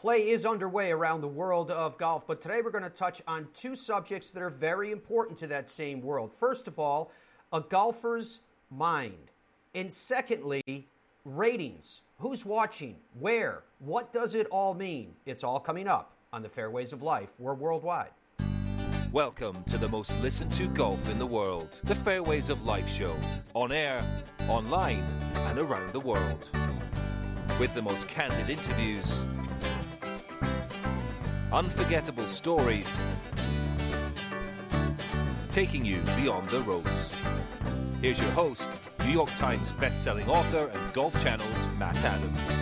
[0.00, 3.48] Play is underway around the world of golf, but today we're going to touch on
[3.52, 6.32] two subjects that are very important to that same world.
[6.32, 7.12] First of all,
[7.52, 8.40] a golfer's
[8.70, 9.30] mind.
[9.74, 10.88] And secondly,
[11.26, 12.00] ratings.
[12.18, 12.96] Who's watching?
[13.18, 13.64] Where?
[13.78, 15.16] What does it all mean?
[15.26, 17.28] It's all coming up on the Fairways of Life.
[17.38, 18.12] We're worldwide.
[19.12, 23.14] Welcome to the most listened to golf in the world, the Fairways of Life show,
[23.52, 24.02] on air,
[24.48, 25.04] online,
[25.34, 26.48] and around the world.
[27.58, 29.20] With the most candid interviews,
[31.52, 33.02] unforgettable stories,
[35.50, 37.20] taking you beyond the ropes.
[38.00, 38.70] Here's your host,
[39.04, 42.52] New York Times best-selling author and Golf Channel's Matt Adams.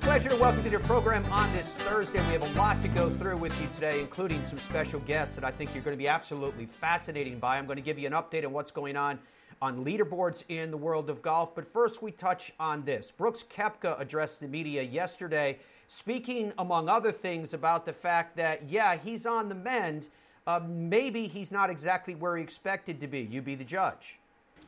[0.00, 2.18] Pleasure to welcome to your program on this Thursday.
[2.26, 5.44] We have a lot to go through with you today, including some special guests that
[5.44, 7.58] I think you're going to be absolutely fascinating by.
[7.58, 9.18] I'm going to give you an update on what's going on
[9.60, 11.54] on leaderboards in the world of golf.
[11.54, 13.12] But first, we touch on this.
[13.12, 18.96] Brooks Koepka addressed the media yesterday speaking, among other things, about the fact that, yeah,
[18.96, 20.08] he's on the mend.
[20.46, 23.20] Uh, maybe he's not exactly where he expected to be.
[23.20, 24.18] You be the judge.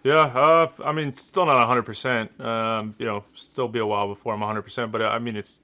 [0.03, 2.41] Yeah, uh, I mean, still not 100%.
[2.41, 5.61] Um, you know, still be a while before I'm 100%, but uh, I mean, it's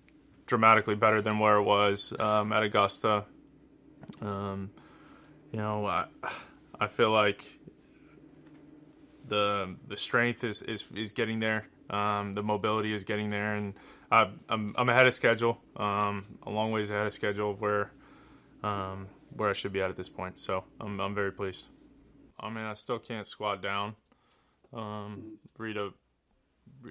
[0.47, 3.25] dramatically better than where it was um, at Augusta.
[4.21, 4.71] Um,
[5.53, 6.07] you know, I,
[6.81, 7.45] I feel like
[9.29, 11.69] the the strength is, is, is getting there.
[11.91, 13.75] Um, the mobility is getting there, and
[14.13, 17.91] I, I'm I'm ahead of schedule, um, a long ways ahead of schedule where
[18.63, 20.39] um, where I should be at at this point.
[20.39, 21.65] So I'm I'm very pleased.
[22.39, 23.97] I mean, I still can't squat down.
[24.75, 25.65] Um, a,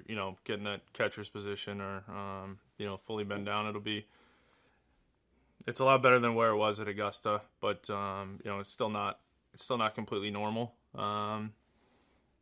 [0.06, 3.68] you know, getting that catcher's position or um, you know fully bend down.
[3.68, 4.04] It'll be.
[5.68, 8.70] It's a lot better than where it was at Augusta, but um, you know it's
[8.70, 9.20] still not
[9.54, 10.74] it's still not completely normal.
[10.96, 11.52] Um,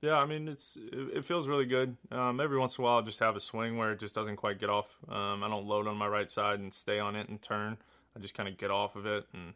[0.01, 1.97] yeah, I mean it's it, feels really good.
[2.11, 4.37] Um, every once in a while, I just have a swing where it just doesn't
[4.37, 4.87] quite get off.
[5.09, 7.77] Um, I don't load on my right side and stay on it and turn.
[8.17, 9.53] I just kind of get off of it, and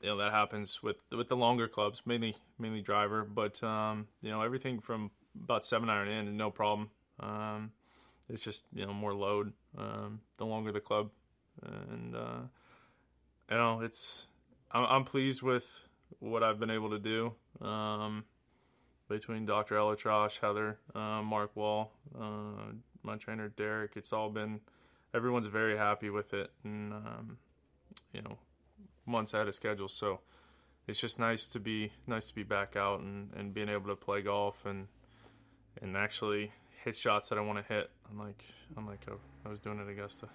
[0.00, 3.24] you know that happens with with the longer clubs, mainly mainly driver.
[3.24, 5.10] But um, you know everything from
[5.42, 6.90] about seven iron in, no problem.
[7.18, 7.72] Um,
[8.28, 11.10] it's just you know more load um, the longer the club,
[11.62, 12.40] and uh,
[13.50, 14.28] you know it's
[14.70, 15.80] I'm, I'm pleased with
[16.20, 17.32] what I've been able to do.
[17.60, 18.24] Um,
[19.10, 19.74] between Dr.
[19.74, 22.72] ElAttrache, Heather, uh, Mark Wall, uh,
[23.02, 23.92] my trainer Derek.
[23.96, 24.60] It's all been
[25.12, 27.36] everyone's very happy with it, and um,
[28.14, 28.38] you know,
[29.04, 29.88] months ahead of schedule.
[29.88, 30.20] So
[30.86, 33.96] it's just nice to be nice to be back out and, and being able to
[33.96, 34.86] play golf and
[35.82, 36.52] and actually
[36.84, 37.90] hit shots that I want to hit.
[38.08, 38.44] I'm like
[38.76, 39.04] I'm like
[39.44, 40.28] I was doing at Augusta.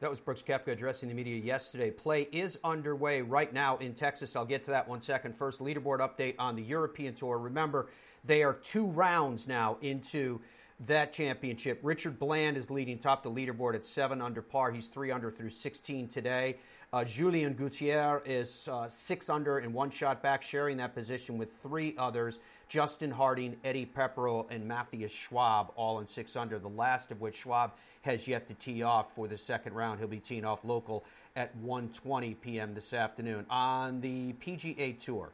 [0.00, 1.90] That was Brooks Koepka addressing the media yesterday.
[1.90, 4.36] Play is underway right now in Texas.
[4.36, 5.36] I'll get to that one second.
[5.36, 7.36] First, leaderboard update on the European Tour.
[7.36, 7.88] Remember,
[8.24, 10.40] they are two rounds now into
[10.86, 11.80] that championship.
[11.82, 14.70] Richard Bland is leading top the leaderboard at seven under par.
[14.70, 16.58] He's three under through 16 today.
[16.90, 21.52] Uh, Julien Gauthier is uh, six under and one shot back, sharing that position with
[21.62, 26.58] three others Justin Harding, Eddie Pepperell, and Matthias Schwab, all in six under.
[26.58, 27.72] The last of which Schwab
[28.02, 29.98] has yet to tee off for the second round.
[29.98, 31.04] He'll be teeing off local
[31.36, 32.72] at 1:20 p.m.
[32.74, 35.30] this afternoon on the PGA Tour.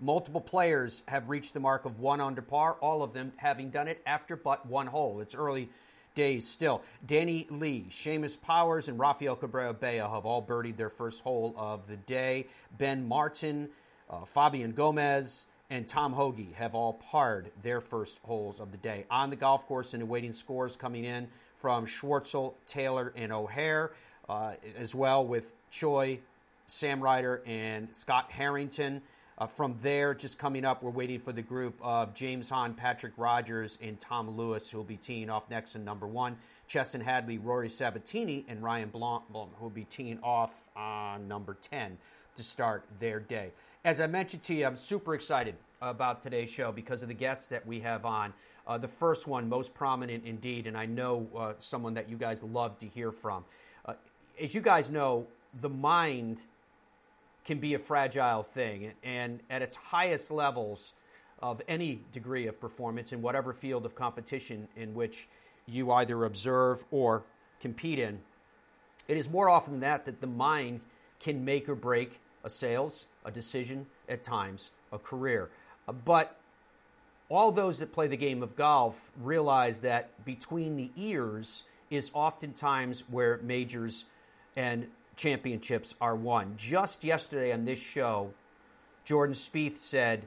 [0.00, 3.86] Multiple players have reached the mark of one under par, all of them having done
[3.86, 5.20] it after but one hole.
[5.20, 5.68] It's early
[6.14, 6.82] days still.
[7.06, 11.86] Danny Lee, Seamus Powers, and Rafael Cabrera Bello have all birdied their first hole of
[11.86, 12.46] the day.
[12.78, 13.68] Ben Martin,
[14.10, 19.06] uh, Fabian Gomez, and Tom Hoge have all parred their first holes of the day.
[19.10, 23.92] On the golf course and awaiting scores coming in from Schwartzel, Taylor, and O'Hair,
[24.28, 26.18] uh, as well with Choi,
[26.66, 29.00] Sam Ryder, and Scott Harrington.
[29.42, 33.12] Uh, from there, just coming up, we're waiting for the group of James Hahn, Patrick
[33.16, 36.36] Rodgers, and Tom Lewis, who will be teeing off next in number one.
[36.68, 41.98] Chesson Hadley, Rory Sabbatini, and Ryan Blanc, who will be teeing off on number 10
[42.36, 43.50] to start their day.
[43.84, 47.48] As I mentioned to you, I'm super excited about today's show because of the guests
[47.48, 48.32] that we have on.
[48.64, 52.44] Uh, the first one, most prominent indeed, and I know uh, someone that you guys
[52.44, 53.44] love to hear from.
[53.84, 53.94] Uh,
[54.40, 55.26] as you guys know,
[55.60, 56.42] the mind
[57.44, 60.92] can be a fragile thing, and at its highest levels
[61.40, 65.28] of any degree of performance in whatever field of competition in which
[65.66, 67.24] you either observe or
[67.60, 68.20] compete in,
[69.08, 70.80] it is more often than that that the mind
[71.20, 75.50] can make or break a sales, a decision, at times, a career.
[75.88, 76.38] Uh, but
[77.28, 83.04] all those that play the game of golf realize that between the ears is oftentimes
[83.08, 84.04] where majors
[84.56, 84.86] and
[85.16, 86.54] championships are won.
[86.56, 88.32] Just yesterday on this show,
[89.04, 90.26] Jordan Spieth said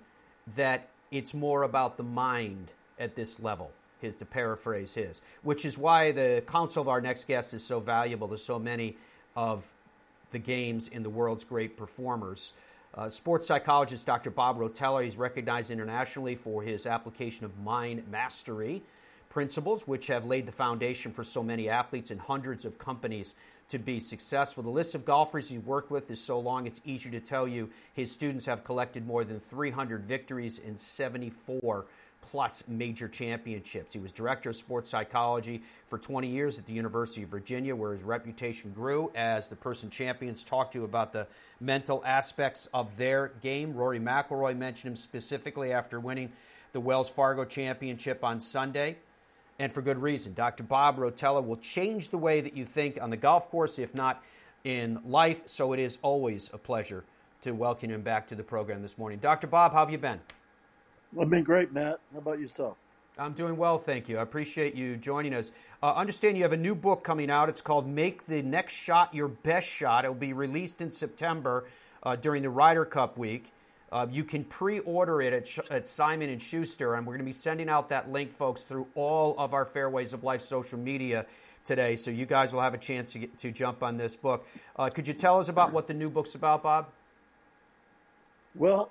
[0.56, 3.72] that it's more about the mind at this level.
[4.02, 7.80] his, to paraphrase his, which is why the counsel of our next guest is so
[7.80, 8.98] valuable to so many
[9.36, 9.72] of
[10.32, 12.54] the games in the world's great performers.
[12.94, 14.30] Uh, sports psychologist Dr.
[14.30, 18.84] Bob Rotella, he's recognized internationally for his application of mind mastery
[19.30, 23.36] principles, which have laid the foundation for so many athletes and hundreds of companies
[23.70, 24.64] to be successful.
[24.64, 27.70] The list of golfers he's worked with is so long it's easier to tell you
[27.94, 31.86] his students have collected more than 300 victories in 74
[32.22, 33.94] plus major championships.
[33.94, 37.92] He was director of sports psychology for 20 years at the University of Virginia, where
[37.92, 41.28] his reputation grew as the person champions talked to about the
[41.60, 43.74] mental aspects of their game.
[43.74, 46.32] Rory McIlroy mentioned him specifically after winning
[46.74, 48.98] the Wells Fargo Championship on Sunday,
[49.60, 50.34] and for good reason.
[50.34, 50.64] Dr.
[50.64, 54.24] Bob Rotella will change the way that you think on the golf course, if not
[54.64, 55.44] in life.
[55.46, 57.04] So it is always a pleasure
[57.42, 59.20] to welcome him back to the program this morning.
[59.20, 59.48] Dr.
[59.48, 60.20] Bob, how have you been?
[61.20, 62.00] I've been great, Matt.
[62.12, 62.78] How about yourself?
[63.18, 64.18] I'm doing well, thank you.
[64.18, 65.54] I appreciate you joining us.
[65.82, 67.48] Uh, understand you have a new book coming out.
[67.48, 71.64] It's called "Make the Next Shot Your Best Shot." It will be released in September
[72.04, 73.54] uh, during the Ryder Cup week.
[73.96, 77.32] Uh, you can pre-order it at, at Simon and Schuster, and we're going to be
[77.32, 81.26] sending out that link, folks, through all of our Fairways of Life social media
[81.64, 81.96] today.
[81.96, 84.46] So you guys will have a chance to, get, to jump on this book.
[84.76, 86.88] Uh, could you tell us about what the new book's about, Bob?
[88.54, 88.90] Well,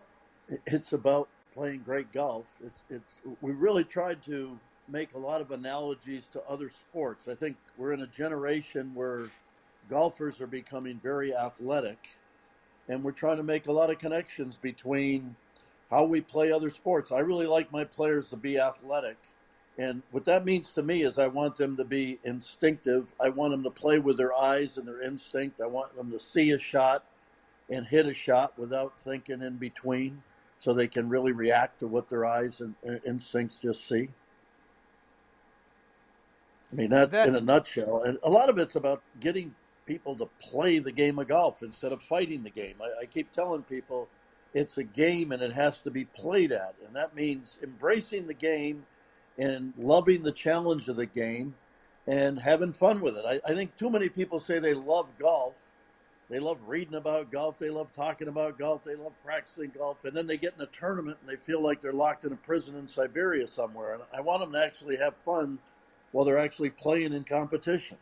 [0.64, 2.46] it's about playing great golf.
[2.64, 4.58] It's it's we really tried to
[4.88, 7.28] make a lot of analogies to other sports.
[7.28, 9.26] I think we're in a generation where
[9.90, 12.16] golfers are becoming very athletic,
[12.88, 15.36] and we're trying to make a lot of connections between
[15.90, 17.12] how we play other sports.
[17.12, 19.16] I really like my players to be athletic.
[19.76, 23.08] And what that means to me is I want them to be instinctive.
[23.20, 25.60] I want them to play with their eyes and their instinct.
[25.60, 27.04] I want them to see a shot
[27.68, 30.22] and hit a shot without thinking in between
[30.58, 34.10] so they can really react to what their eyes and uh, instincts just see.
[36.72, 38.02] I mean, that's that, in a nutshell.
[38.02, 39.54] And a lot of it's about getting
[39.86, 42.76] people to play the game of golf instead of fighting the game.
[42.82, 44.08] I, I keep telling people
[44.52, 46.74] it's a game and it has to be played at.
[46.86, 48.86] And that means embracing the game
[49.38, 51.54] and loving the challenge of the game
[52.06, 53.24] and having fun with it.
[53.26, 55.54] I, I think too many people say they love golf
[56.30, 57.58] they love reading about golf.
[57.58, 58.82] They love talking about golf.
[58.82, 60.04] They love practicing golf.
[60.04, 62.36] And then they get in a tournament and they feel like they're locked in a
[62.36, 63.94] prison in Siberia somewhere.
[63.94, 65.58] And I want them to actually have fun
[66.12, 67.98] while they're actually playing in competition.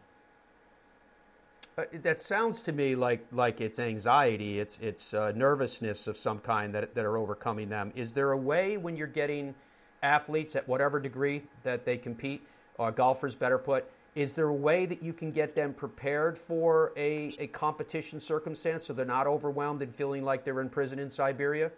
[1.83, 6.39] Uh, that sounds to me like like it's anxiety, it's it's uh, nervousness of some
[6.39, 7.93] kind that that are overcoming them.
[7.97, 9.55] Is there a way when you're getting
[10.03, 12.43] athletes at whatever degree that they compete,
[12.79, 16.93] or golfers better put, is there a way that you can get them prepared for
[16.97, 21.11] a, a competition circumstance so they're not overwhelmed and feeling like they're in prison in
[21.11, 21.71] Siberia?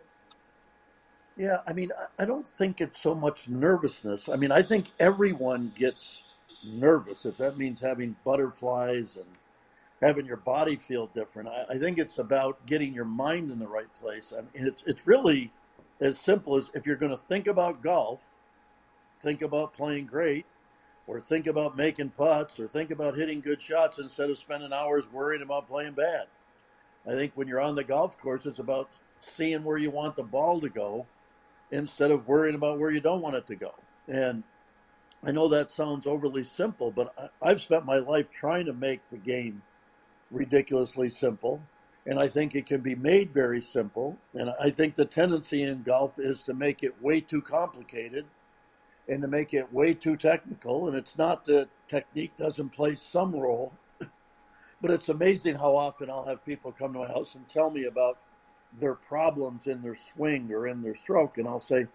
[1.36, 4.28] Yeah, I mean, I don't think it's so much nervousness.
[4.28, 6.22] I mean, I think everyone gets
[6.64, 9.26] nervous if that means having butterflies and
[10.04, 11.48] having your body feel different.
[11.48, 14.32] I, I think it's about getting your mind in the right place.
[14.36, 15.52] I mean, it's it's really
[16.00, 18.36] as simple as if you're going to think about golf,
[19.16, 20.44] think about playing great,
[21.06, 25.10] or think about making putts or think about hitting good shots instead of spending hours
[25.10, 26.26] worrying about playing bad.
[27.06, 28.90] I think when you're on the golf course, it's about
[29.20, 31.06] seeing where you want the ball to go
[31.70, 33.74] instead of worrying about where you don't want it to go.
[34.08, 34.42] And
[35.22, 39.16] I know that sounds overly simple, but I've spent my life trying to make the
[39.16, 39.62] game
[40.34, 41.62] ridiculously simple.
[42.06, 44.18] And I think it can be made very simple.
[44.34, 48.26] And I think the tendency in golf is to make it way too complicated
[49.08, 50.88] and to make it way too technical.
[50.88, 53.72] And it's not that technique doesn't play some role,
[54.82, 57.84] but it's amazing how often I'll have people come to my house and tell me
[57.84, 58.18] about
[58.78, 61.38] their problems in their swing or in their stroke.
[61.38, 61.86] And I'll say,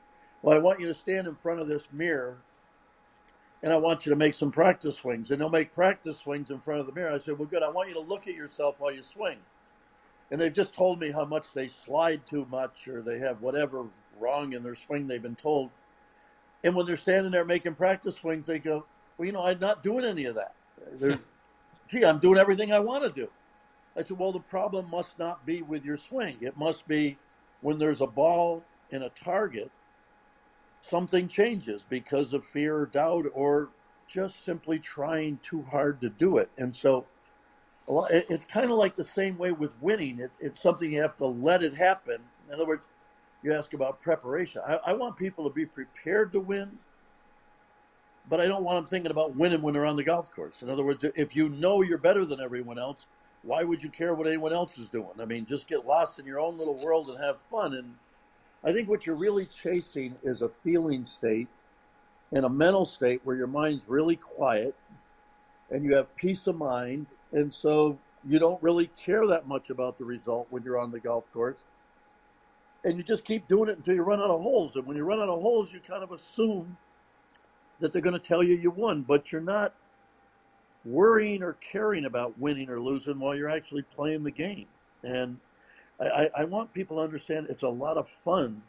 [0.42, 2.40] Well, I want you to stand in front of this mirror
[3.62, 5.32] and I want you to make some practice swings.
[5.32, 7.12] And they'll make practice swings in front of the mirror.
[7.12, 7.64] I said, Well, good.
[7.64, 9.38] I want you to look at yourself while you swing.
[10.32, 13.86] And they've just told me how much they slide too much or they have whatever
[14.20, 15.72] wrong in their swing they've been told.
[16.64, 18.86] And when they're standing there making practice swings, they go,
[19.18, 20.54] "Well, you know, I'm not doing any of that.
[21.00, 21.24] They're, hmm.
[21.88, 23.30] Gee, I'm doing everything I want to do."
[23.98, 26.38] I said, "Well, the problem must not be with your swing.
[26.42, 27.18] It must be
[27.62, 29.72] when there's a ball and a target,
[30.82, 33.70] something changes because of fear or doubt, or
[34.08, 37.06] just simply trying too hard to do it." And so,
[38.10, 40.20] it's kind of like the same way with winning.
[40.20, 42.22] It, it's something you have to let it happen.
[42.48, 42.82] In other words,
[43.44, 44.62] you ask about preparation.
[44.68, 46.78] I, I, want people to be prepared to win,
[48.30, 50.62] but I don't want them thinking about winning when they're on the golf course.
[50.62, 53.08] In other words, if you know you're better than everyone else,
[53.44, 55.08] why would you care what anyone else is doing?
[55.20, 57.74] I mean, just get lost in your own little world and have fun.
[57.74, 57.96] And
[58.64, 61.48] I think what you're really chasing is a feeling state
[62.32, 64.76] and a mental state where your mind's really quiet
[65.70, 67.08] and you have peace of mind.
[67.32, 67.98] And so
[68.28, 71.64] you don't really care that much about the result when you're on the golf course.
[72.84, 74.76] And you just keep doing it until you run out of holes.
[74.76, 76.78] And when you run out of holes, you kind of assume
[77.80, 79.74] that they're going to tell you you won, but you're not
[80.86, 84.68] worrying or caring about winning or losing while you're actually playing the game.
[85.04, 85.40] And
[86.00, 88.64] I, I want people to understand it's a lot of fun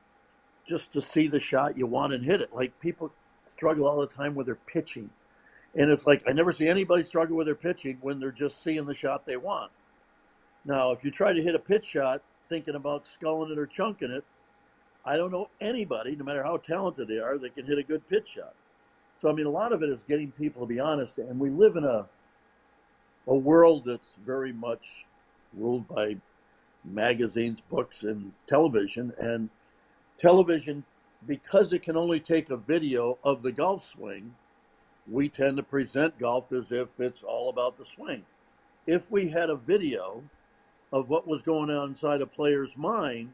[0.66, 2.54] just to see the shot you want and hit it.
[2.54, 3.12] Like people
[3.56, 5.10] struggle all the time with their pitching.
[5.74, 8.86] And it's like I never see anybody struggle with their pitching when they're just seeing
[8.86, 9.70] the shot they want.
[10.64, 14.10] Now, if you try to hit a pitch shot thinking about sculling it or chunking
[14.10, 14.24] it,
[15.04, 18.06] I don't know anybody, no matter how talented they are, that can hit a good
[18.08, 18.54] pitch shot.
[19.18, 21.50] So I mean, a lot of it is getting people to be honest, and we
[21.50, 22.06] live in a
[23.26, 25.06] a world that's very much
[25.54, 26.16] ruled by
[26.84, 29.12] magazines, books, and television.
[29.18, 29.50] And
[30.18, 30.84] television,
[31.26, 34.34] because it can only take a video of the golf swing,
[35.08, 38.24] we tend to present golf as if it's all about the swing.
[38.86, 40.22] If we had a video
[40.92, 43.32] of what was going on inside a player's mind,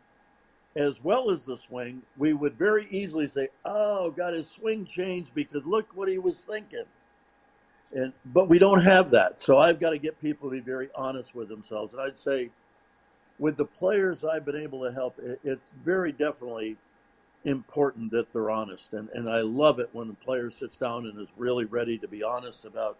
[0.74, 5.34] as well as the swing, we would very easily say, "Oh, got his swing changed
[5.34, 6.84] because look what he was thinking."
[7.92, 10.90] And but we don't have that, so I've got to get people to be very
[10.94, 11.94] honest with themselves.
[11.94, 12.50] And I'd say,
[13.38, 16.76] with the players I've been able to help, it's very definitely
[17.45, 18.93] important that they're honest.
[18.93, 22.09] And and I love it when a player sits down and is really ready to
[22.09, 22.97] be honest about.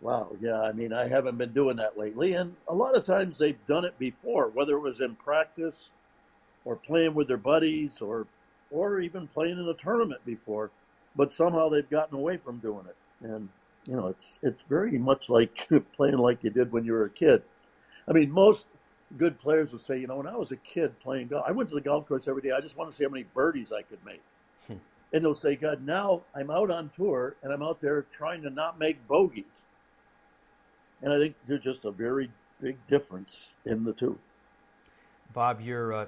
[0.00, 2.32] Wow, yeah, I mean, I haven't been doing that lately.
[2.32, 5.90] And a lot of times they've done it before, whether it was in practice
[6.64, 8.26] or playing with their buddies or
[8.70, 10.70] or even playing in a tournament before,
[11.16, 12.96] but somehow they've gotten away from doing it.
[13.26, 13.48] And
[13.86, 17.10] you know, it's it's very much like playing like you did when you were a
[17.10, 17.42] kid.
[18.08, 18.66] I mean, most
[19.16, 21.68] good players will say, you know, when I was a kid playing golf, I went
[21.70, 22.52] to the golf course every day.
[22.52, 24.22] I just wanted to see how many birdies I could make.
[24.66, 24.74] Hmm.
[25.12, 28.50] And they'll say, God, now I'm out on tour and I'm out there trying to
[28.50, 29.62] not make bogeys.
[31.02, 34.18] And I think there's just a very big difference in the two.
[35.32, 36.06] Bob, your uh,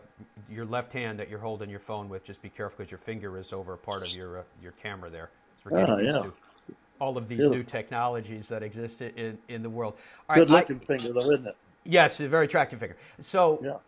[0.50, 3.38] your left hand that you're holding your phone with, just be careful because your finger
[3.38, 5.30] is over a part of your uh, your camera there.
[5.70, 6.24] Oh, yeah.
[6.98, 9.94] all of these new technologies that exist in, in the world.
[10.28, 11.56] All Good right, looking I, finger, though, isn't it?
[11.84, 12.96] Yes, a very attractive figure.
[13.18, 13.82] So,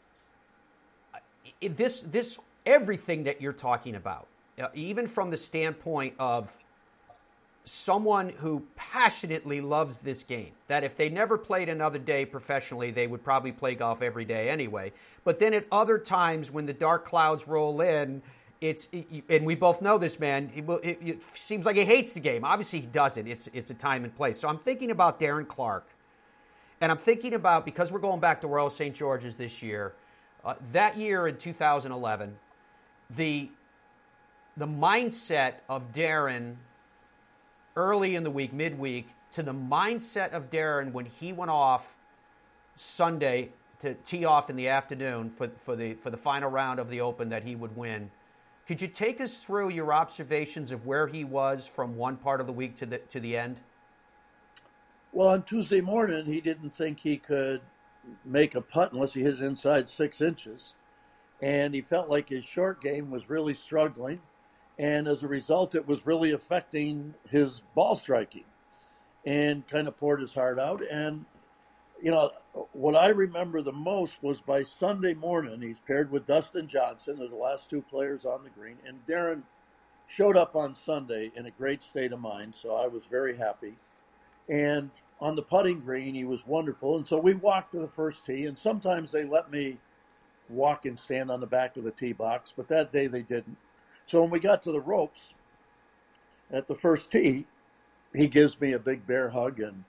[1.12, 1.68] yeah.
[1.68, 4.26] this this everything that you're talking about,
[4.60, 6.56] uh, even from the standpoint of
[7.64, 10.52] someone who passionately loves this game.
[10.68, 14.50] That if they never played another day professionally, they would probably play golf every day
[14.50, 14.92] anyway.
[15.24, 18.22] But then at other times when the dark clouds roll in,
[18.60, 18.88] it's
[19.28, 20.50] and we both know this man.
[20.54, 22.44] It, it, seems like he hates the game.
[22.44, 23.26] Obviously, he doesn't.
[23.26, 24.38] It's it's a time and place.
[24.38, 25.86] So I'm thinking about Darren Clarke,
[26.84, 28.94] and I'm thinking about because we're going back to Royal St.
[28.94, 29.94] George's this year.
[30.44, 32.36] Uh, that year in 2011,
[33.08, 33.48] the
[34.58, 36.56] the mindset of Darren
[37.74, 41.96] early in the week, midweek, to the mindset of Darren when he went off
[42.76, 43.48] Sunday
[43.80, 47.00] to tee off in the afternoon for, for, the, for the final round of the
[47.00, 48.10] Open that he would win.
[48.68, 52.46] Could you take us through your observations of where he was from one part of
[52.46, 53.60] the week to the, to the end?
[55.14, 57.62] Well, on Tuesday morning, he didn't think he could
[58.24, 60.74] make a putt unless he hit it inside six inches.
[61.40, 64.20] And he felt like his short game was really struggling
[64.78, 68.44] and as a result, it was really affecting his ball striking,
[69.24, 70.82] and kind of poured his heart out.
[70.90, 71.24] And
[72.02, 72.32] you know
[72.72, 77.36] what I remember the most was by Sunday morning, he's paired with Dustin Johnson, the
[77.36, 79.42] last two players on the green, and Darren
[80.06, 83.74] showed up on Sunday in a great state of mind, so I was very happy.
[84.48, 84.90] And
[85.20, 86.96] on the putting green, he was wonderful.
[86.96, 89.78] And so we walked to the first tee, and sometimes they let me
[90.48, 93.56] walk and stand on the back of the tee box, but that day they didn't.
[94.06, 95.32] So when we got to the ropes
[96.50, 97.46] at the first tee,
[98.12, 99.84] he gives me a big bear hug and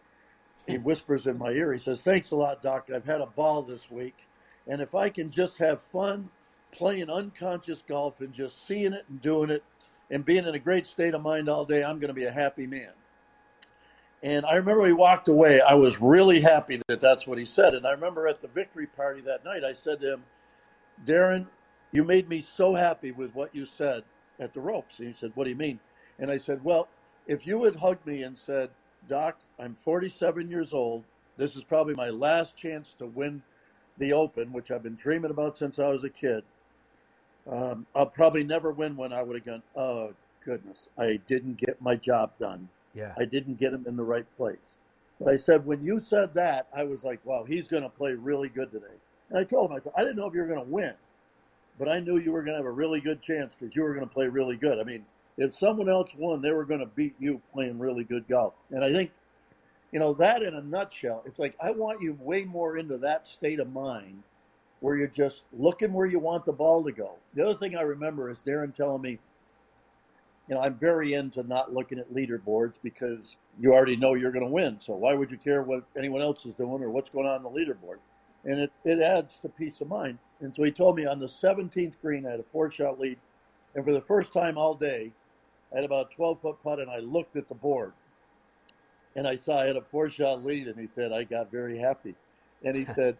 [0.67, 2.89] he whispers in my ear, he says, Thanks a lot, Doc.
[2.93, 4.27] I've had a ball this week.
[4.67, 6.29] And if I can just have fun
[6.71, 9.63] playing unconscious golf and just seeing it and doing it
[10.09, 12.31] and being in a great state of mind all day, I'm going to be a
[12.31, 12.91] happy man.
[14.25, 15.61] And I remember he walked away.
[15.61, 17.75] I was really happy that that's what he said.
[17.75, 20.23] And I remember at the victory party that night, I said to him,
[21.05, 21.45] Darren,
[21.91, 24.01] you made me so happy with what you said
[24.39, 24.97] at the ropes.
[24.97, 25.79] And he said, What do you mean?
[26.17, 26.87] And I said, Well,
[27.27, 28.71] if you had hugged me and said,
[29.07, 31.03] Doc, I'm 47 years old.
[31.37, 33.43] This is probably my last chance to win
[33.99, 36.43] the Open, which I've been dreaming about since I was a kid.
[37.47, 39.13] Um, I'll probably never win one.
[39.13, 42.69] I would have gone, oh, goodness, I didn't get my job done.
[42.95, 43.13] Yeah.
[43.17, 44.77] I didn't get him in the right place.
[45.19, 48.13] But I said, when you said that, I was like, wow, he's going to play
[48.13, 48.95] really good today.
[49.29, 50.93] And I told him, I said, I didn't know if you were going to win
[51.77, 53.93] but I knew you were going to have a really good chance because you were
[53.93, 54.79] going to play really good.
[54.79, 55.05] I mean,
[55.37, 58.53] if someone else won, they were going to beat you playing really good golf.
[58.71, 59.11] And I think,
[59.91, 63.27] you know, that in a nutshell, it's like I want you way more into that
[63.27, 64.23] state of mind
[64.79, 67.13] where you're just looking where you want the ball to go.
[67.33, 69.19] The other thing I remember is Darren telling me,
[70.47, 74.45] you know, I'm very into not looking at leaderboards because you already know you're going
[74.45, 74.79] to win.
[74.79, 77.43] So why would you care what anyone else is doing or what's going on in
[77.43, 77.97] the leaderboard?
[78.43, 80.19] And it, it adds to peace of mind.
[80.39, 83.17] And so he told me on the 17th green, I had a four shot lead.
[83.73, 85.11] And for the first time all day,
[85.73, 87.93] I had about a 12 foot putt and I looked at the board
[89.15, 90.67] and I saw I had a four shot lead.
[90.67, 92.13] And he said, I got very happy.
[92.63, 93.17] And he said,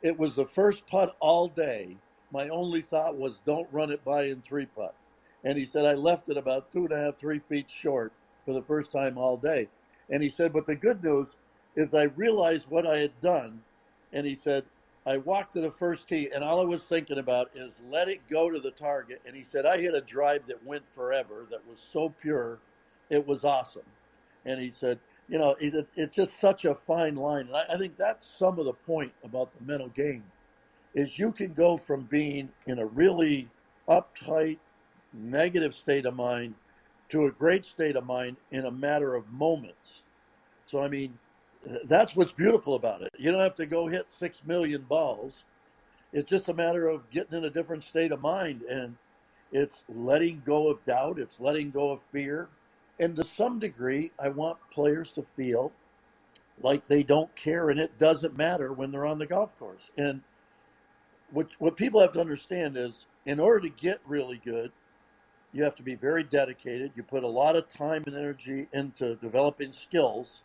[0.00, 1.98] it was the first putt all day.
[2.32, 4.94] My only thought was, don't run it by in three putt.
[5.44, 8.12] And he said, I left it about two and a half, three feet short
[8.44, 9.68] for the first time all day.
[10.10, 11.36] And he said, but the good news
[11.76, 13.60] is I realized what I had done.
[14.12, 14.64] And he said,
[15.04, 18.20] I walked to the first tee, and all I was thinking about is let it
[18.30, 19.20] go to the target.
[19.26, 22.60] And he said, I hit a drive that went forever, that was so pure,
[23.10, 23.82] it was awesome.
[24.44, 27.46] And he said, you know, he said, it's just such a fine line.
[27.46, 30.24] And I, I think that's some of the point about the mental game
[30.94, 33.48] is you can go from being in a really
[33.88, 34.58] uptight,
[35.12, 36.54] negative state of mind
[37.10, 40.02] to a great state of mind in a matter of moments.
[40.66, 41.18] So, I mean,
[41.84, 43.10] that's what's beautiful about it.
[43.18, 45.44] You don't have to go hit six million balls.
[46.12, 48.62] It's just a matter of getting in a different state of mind.
[48.62, 48.96] And
[49.52, 52.48] it's letting go of doubt, it's letting go of fear.
[52.98, 55.72] And to some degree, I want players to feel
[56.62, 59.90] like they don't care and it doesn't matter when they're on the golf course.
[59.96, 60.22] And
[61.30, 64.72] what, what people have to understand is in order to get really good,
[65.52, 66.92] you have to be very dedicated.
[66.94, 70.42] You put a lot of time and energy into developing skills,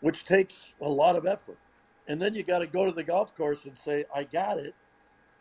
[0.00, 1.58] which takes a lot of effort.
[2.06, 4.74] And then you got to go to the golf course and say, I got it.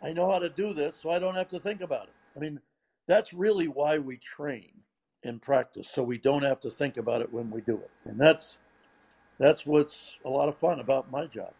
[0.01, 2.13] I know how to do this, so I don't have to think about it.
[2.35, 2.59] I mean,
[3.05, 4.71] that's really why we train
[5.23, 7.91] in practice, so we don't have to think about it when we do it.
[8.05, 8.59] And that's
[9.39, 11.53] that's what's a lot of fun about my job.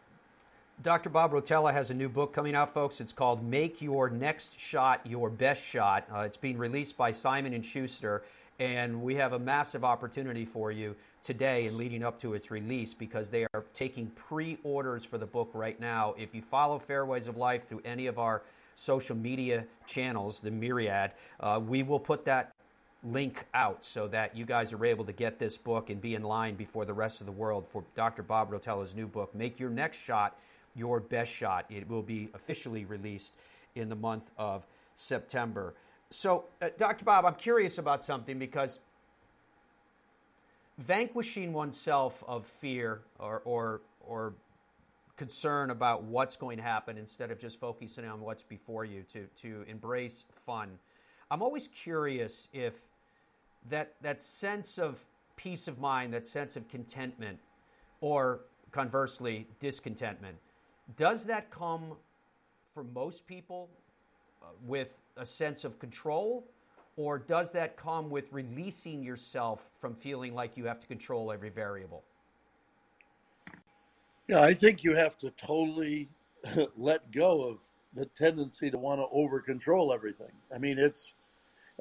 [0.84, 1.10] Dr.
[1.10, 3.00] Bob Rotella has a new book coming out, folks.
[3.00, 7.54] It's called "Make Your Next Shot Your Best Shot." Uh, it's being released by Simon
[7.54, 8.22] and Schuster,
[8.60, 12.94] and we have a massive opportunity for you today and leading up to its release
[12.94, 16.16] because they are taking pre-orders for the book right now.
[16.18, 18.42] If you follow Fairways of Life through any of our
[18.76, 22.52] social media channels, the myriad, uh, we will put that
[23.06, 26.24] link out so that you guys are able to get this book and be in
[26.24, 28.22] line before the rest of the world for Dr.
[28.22, 30.38] Bob Rotella's new book, Make Your Next Shot
[30.76, 31.66] Your Best Shot.
[31.70, 33.34] It will be officially released
[33.76, 35.74] in the month of September.
[36.10, 37.06] So, uh, Dr.
[37.06, 38.80] Bob, I'm curious about something because
[40.78, 44.34] vanquishing oneself of fear or, or, or
[45.18, 49.28] concern about what's going to happen instead of just focusing on what's before you to,
[49.42, 50.80] to embrace fun.
[51.30, 52.76] I'm always curious if
[53.70, 55.06] that that sense of
[55.36, 57.40] peace of mind, that sense of contentment,
[58.02, 60.38] or conversely, discontentment,
[60.98, 61.96] does that come
[62.74, 63.70] for most people
[64.42, 66.46] uh, with a sense of control,
[66.98, 71.50] or does that come with releasing yourself from feeling like you have to control every
[71.50, 72.04] variable?
[74.28, 76.10] Yeah, I think you have to totally
[76.78, 77.60] let go of
[77.94, 80.32] the tendency to want to over control everything.
[80.54, 81.14] I mean, it's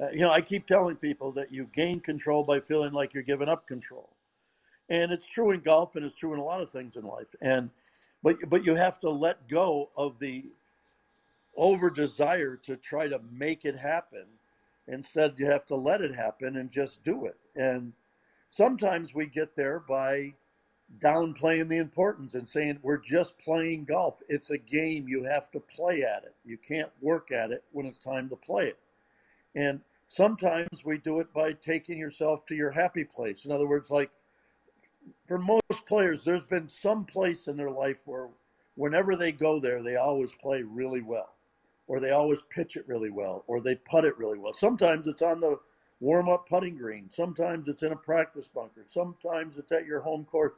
[0.00, 3.22] uh, you know, I keep telling people that you gain control by feeling like you're
[3.22, 4.08] giving up control.
[4.88, 7.28] And it's true in golf and it's true in a lot of things in life.
[7.40, 7.70] And
[8.22, 10.44] but but you have to let go of the
[11.56, 14.24] over desire to try to make it happen.
[14.88, 17.36] Instead, you have to let it happen and just do it.
[17.56, 17.92] And
[18.50, 20.34] sometimes we get there by
[20.98, 24.20] downplaying the importance and saying we're just playing golf.
[24.28, 25.08] It's a game.
[25.08, 26.34] You have to play at it.
[26.44, 28.78] You can't work at it when it's time to play it.
[29.54, 33.44] And sometimes we do it by taking yourself to your happy place.
[33.44, 34.10] In other words, like
[35.26, 38.28] for most players, there's been some place in their life where
[38.74, 41.34] whenever they go there, they always play really well,
[41.86, 44.52] or they always pitch it really well, or they putt it really well.
[44.52, 45.58] Sometimes it's on the
[46.00, 50.24] warm up putting green, sometimes it's in a practice bunker, sometimes it's at your home
[50.24, 50.54] course.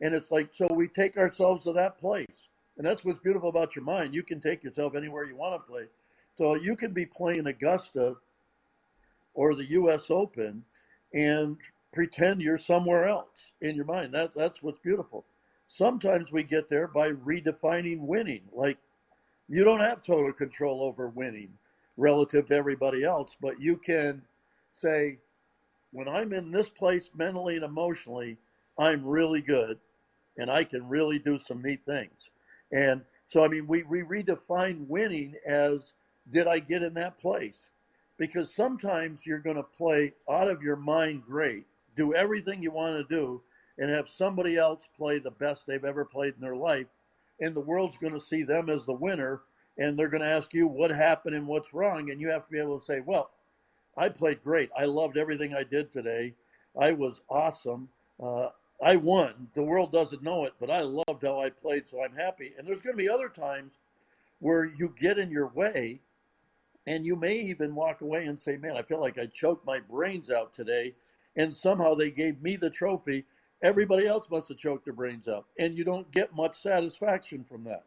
[0.00, 2.48] And it's like, so we take ourselves to that place.
[2.78, 4.14] And that's what's beautiful about your mind.
[4.14, 5.84] You can take yourself anywhere you want to play.
[6.34, 8.16] So you can be playing Augusta
[9.34, 10.10] or the U.S.
[10.10, 10.64] Open
[11.12, 11.58] and
[11.92, 14.14] pretend you're somewhere else in your mind.
[14.14, 15.24] That's that's what's beautiful.
[15.66, 18.42] Sometimes we get there by redefining winning.
[18.52, 18.78] Like
[19.48, 21.50] you don't have total control over winning
[21.96, 24.22] relative to everybody else, but you can
[24.72, 25.18] say,
[25.92, 28.38] when I'm in this place mentally and emotionally,
[28.78, 29.78] I'm really good
[30.38, 32.30] and I can really do some neat things.
[32.72, 35.92] And so, I mean, we, we redefine winning as
[36.30, 37.70] did I get in that place?
[38.20, 41.64] because sometimes you're going to play out of your mind great,
[41.96, 43.42] do everything you want to do,
[43.78, 46.86] and have somebody else play the best they've ever played in their life.
[47.40, 49.42] And the world's going to see them as the winner.
[49.78, 52.10] And they're going to ask you what happened and what's wrong.
[52.10, 53.30] And you have to be able to say, well,
[53.96, 54.70] I played great.
[54.76, 56.34] I loved everything I did today.
[56.78, 57.88] I was awesome.
[58.22, 58.48] Uh,
[58.82, 59.48] I won.
[59.54, 62.52] The world doesn't know it, but I loved how I played, so I'm happy.
[62.58, 63.78] And there's going to be other times
[64.38, 66.00] where you get in your way
[66.86, 69.80] and you may even walk away and say, Man, I feel like I choked my
[69.80, 70.94] brains out today.
[71.36, 73.24] And somehow they gave me the trophy.
[73.62, 75.46] Everybody else must have choked their brains out.
[75.58, 77.84] And you don't get much satisfaction from that.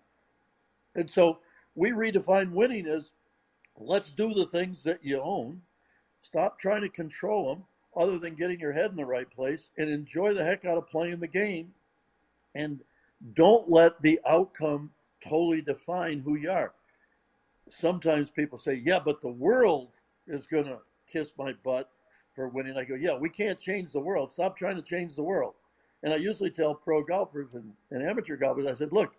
[0.95, 1.39] And so
[1.75, 3.13] we redefine winning as
[3.77, 5.61] let's do the things that you own.
[6.19, 7.63] Stop trying to control them
[7.95, 10.87] other than getting your head in the right place and enjoy the heck out of
[10.87, 11.73] playing the game.
[12.55, 12.81] And
[13.35, 16.73] don't let the outcome totally define who you are
[17.67, 19.89] sometimes people say, yeah, but the world
[20.27, 20.79] is going to
[21.11, 21.89] kiss my butt
[22.35, 22.77] for winning.
[22.77, 24.31] I go, yeah, we can't change the world.
[24.31, 25.53] Stop trying to change the world.
[26.03, 29.13] And I usually tell pro golfers and, and amateur golfers, I said, look,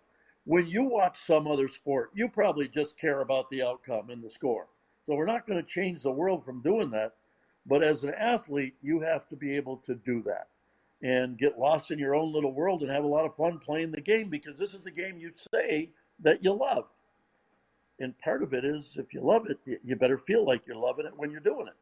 [0.45, 4.29] when you watch some other sport, you probably just care about the outcome and the
[4.29, 4.67] score.
[5.01, 7.13] So we're not going to change the world from doing that.
[7.65, 10.47] But as an athlete, you have to be able to do that
[11.01, 13.91] and get lost in your own little world and have a lot of fun playing
[13.91, 16.85] the game because this is the game you say that you love
[17.99, 21.05] and part of it is if you love it, you better feel like you're loving
[21.05, 21.75] it when you're doing it.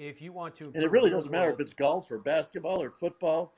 [0.00, 2.90] If you want to, and it really doesn't matter if it's golf or basketball or
[2.90, 3.52] football.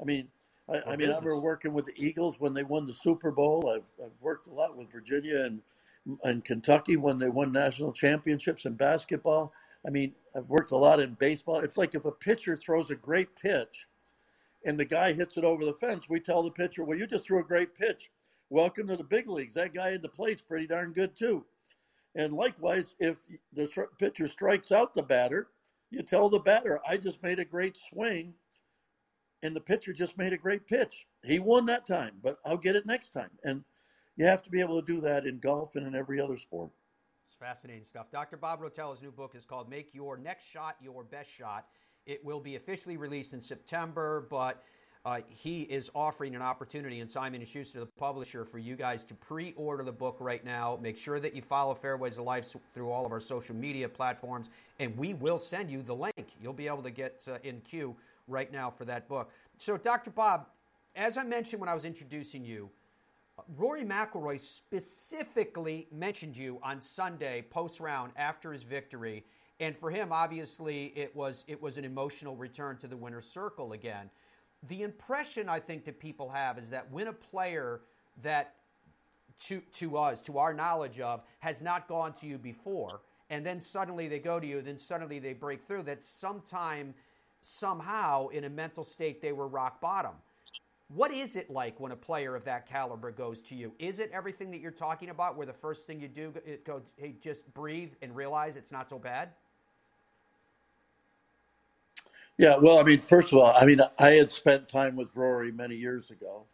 [0.00, 0.28] I mean,
[0.68, 3.72] I, I mean, I remember working with the Eagles when they won the Super Bowl.
[3.72, 5.60] I've, I've worked a lot with Virginia and
[6.24, 9.52] and Kentucky when they won national championships in basketball.
[9.86, 11.58] I mean, I've worked a lot in baseball.
[11.58, 13.86] It's like if a pitcher throws a great pitch
[14.64, 17.26] and the guy hits it over the fence, we tell the pitcher, "Well, you just
[17.26, 18.10] threw a great pitch
[18.50, 19.54] welcome to the big leagues.
[19.54, 21.44] That guy in the plate's pretty darn good too.
[22.14, 23.18] And likewise, if
[23.52, 23.68] the
[23.98, 25.48] pitcher strikes out the batter,
[25.90, 28.34] you tell the batter, I just made a great swing,
[29.42, 31.06] and the pitcher just made a great pitch.
[31.24, 33.30] He won that time, but I'll get it next time.
[33.44, 33.64] And
[34.16, 36.70] you have to be able to do that in golf and in every other sport.
[37.26, 38.10] It's fascinating stuff.
[38.10, 38.36] Dr.
[38.36, 41.66] Bob Rotella's new book is called Make Your Next Shot Your Best Shot.
[42.06, 44.62] It will be officially released in September, but
[45.06, 49.04] uh, he is offering an opportunity in Simon & Schuster, the publisher, for you guys
[49.04, 50.76] to pre-order the book right now.
[50.82, 54.50] Make sure that you follow Fairways of Life through all of our social media platforms,
[54.80, 56.32] and we will send you the link.
[56.42, 57.94] You'll be able to get uh, in queue
[58.26, 59.30] right now for that book.
[59.58, 60.10] So, Dr.
[60.10, 60.48] Bob,
[60.96, 62.68] as I mentioned when I was introducing you,
[63.56, 69.24] Rory McIlroy specifically mentioned you on Sunday post round after his victory,
[69.60, 73.72] and for him, obviously, it was it was an emotional return to the winner's circle
[73.72, 74.10] again
[74.68, 77.80] the impression I think that people have is that when a player
[78.22, 78.54] that
[79.46, 83.60] to, to us, to our knowledge of, has not gone to you before, and then
[83.60, 86.94] suddenly they go to you, then suddenly they break through, that sometime,
[87.42, 90.12] somehow, in a mental state, they were rock bottom.
[90.88, 93.72] What is it like when a player of that caliber goes to you?
[93.78, 96.82] Is it everything that you're talking about, where the first thing you do, it goes,
[96.96, 99.30] hey, just breathe and realize it's not so bad?
[102.38, 105.52] Yeah, well, I mean, first of all, I mean, I had spent time with Rory
[105.52, 106.44] many years ago,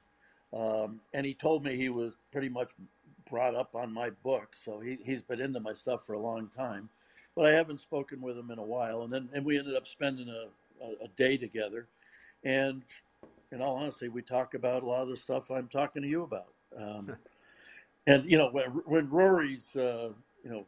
[0.52, 2.72] um, and he told me he was pretty much
[3.30, 6.48] brought up on my book, so he, he's been into my stuff for a long
[6.50, 6.90] time.
[7.36, 9.86] But I haven't spoken with him in a while, and then and we ended up
[9.86, 11.88] spending a, a, a day together,
[12.44, 12.82] and
[13.52, 16.24] in all honesty, we talk about a lot of the stuff I'm talking to you
[16.24, 16.54] about.
[16.78, 17.16] Um,
[18.06, 20.10] and you know, when, when Rory's, uh,
[20.44, 20.66] you know,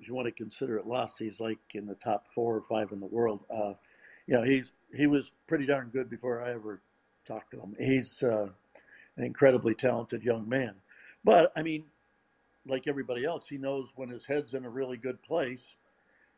[0.00, 2.92] if you want to consider it lost, he's like in the top four or five
[2.92, 3.40] in the world.
[3.50, 3.74] Uh,
[4.26, 6.80] you know, he's he was pretty darn good before I ever
[7.24, 7.74] talked to him.
[7.78, 8.48] He's uh,
[9.16, 10.74] an incredibly talented young man,
[11.24, 11.84] but I mean,
[12.66, 15.76] like everybody else, he knows when his head's in a really good place.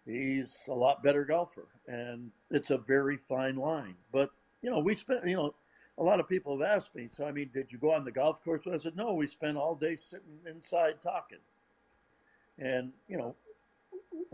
[0.07, 3.97] He's a lot better golfer, and it's a very fine line.
[4.13, 4.31] But
[4.63, 5.55] you know, we spent you know.
[5.97, 8.11] A lot of people have asked me, so I mean, did you go on the
[8.11, 8.63] golf course?
[8.67, 11.39] I said, no, we spent all day sitting inside talking.
[12.59, 13.37] And, you know,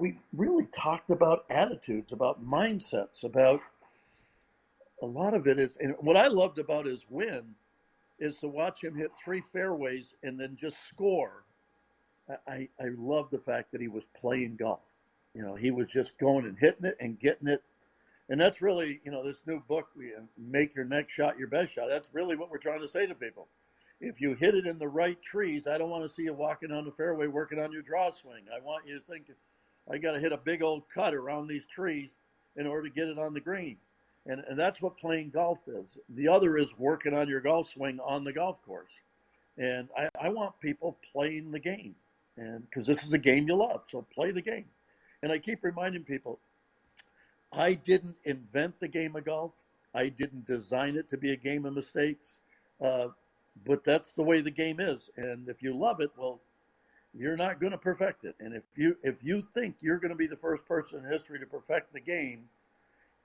[0.00, 3.60] we really talked about attitudes, about mindsets, about
[5.02, 5.76] a lot of it is.
[5.76, 7.54] And what I loved about his win
[8.18, 11.44] is to watch him hit three fairways and then just score.
[12.48, 14.80] I, I love the fact that he was playing golf.
[15.34, 17.62] You know, he was just going and hitting it and getting it.
[18.30, 21.72] And that's really, you know, this new book, uh, Make Your Next Shot Your Best
[21.72, 21.88] Shot.
[21.90, 23.48] That's really what we're trying to say to people.
[24.00, 26.72] If you hit it in the right trees, I don't want to see you walking
[26.72, 28.44] on the fairway working on your draw swing.
[28.54, 29.26] I want you to think
[29.90, 32.16] I got to hit a big old cut around these trees
[32.56, 33.76] in order to get it on the green.
[34.26, 35.98] And, and that's what playing golf is.
[36.10, 39.00] The other is working on your golf swing on the golf course.
[39.58, 41.94] And I, I want people playing the game.
[42.36, 44.66] And because this is a game you love, so play the game.
[45.22, 46.38] And I keep reminding people,
[47.52, 49.52] I didn't invent the game of golf.
[49.94, 52.40] I didn't design it to be a game of mistakes.
[52.80, 53.08] Uh,
[53.66, 55.10] but that's the way the game is.
[55.16, 56.40] And if you love it, well,
[57.14, 58.36] you're not going to perfect it.
[58.40, 61.38] And if you if you think you're going to be the first person in history
[61.40, 62.44] to perfect the game,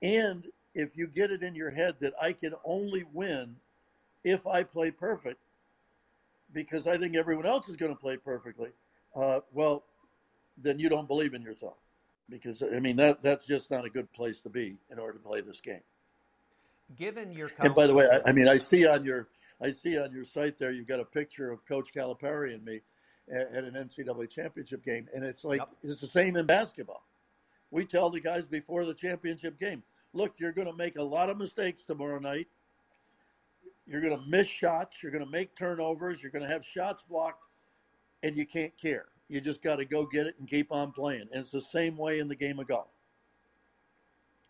[0.02, 3.56] and if you get it in your head that I can only win
[4.24, 5.40] if I play perfect,
[6.52, 8.70] because I think everyone else is going to play perfectly,
[9.14, 9.84] uh, well,
[10.58, 11.76] then you don't believe in yourself.
[12.28, 15.18] Because I mean that that's just not a good place to be in order to
[15.20, 15.82] play this game.
[16.96, 19.28] Given your and by the way, I, I mean I see on your
[19.60, 22.80] I see on your site there you've got a picture of Coach Calipari and me
[23.32, 25.68] at, at an NCAA championship game, and it's like yep.
[25.82, 27.04] it's the same in basketball.
[27.70, 31.30] We tell the guys before the championship game, look, you're going to make a lot
[31.30, 32.48] of mistakes tomorrow night.
[33.86, 35.02] You're going to miss shots.
[35.02, 36.22] You're going to make turnovers.
[36.22, 37.42] You're going to have shots blocked,
[38.22, 39.06] and you can't care.
[39.28, 41.28] You just got to go get it and keep on playing.
[41.32, 42.88] And it's the same way in the game of golf.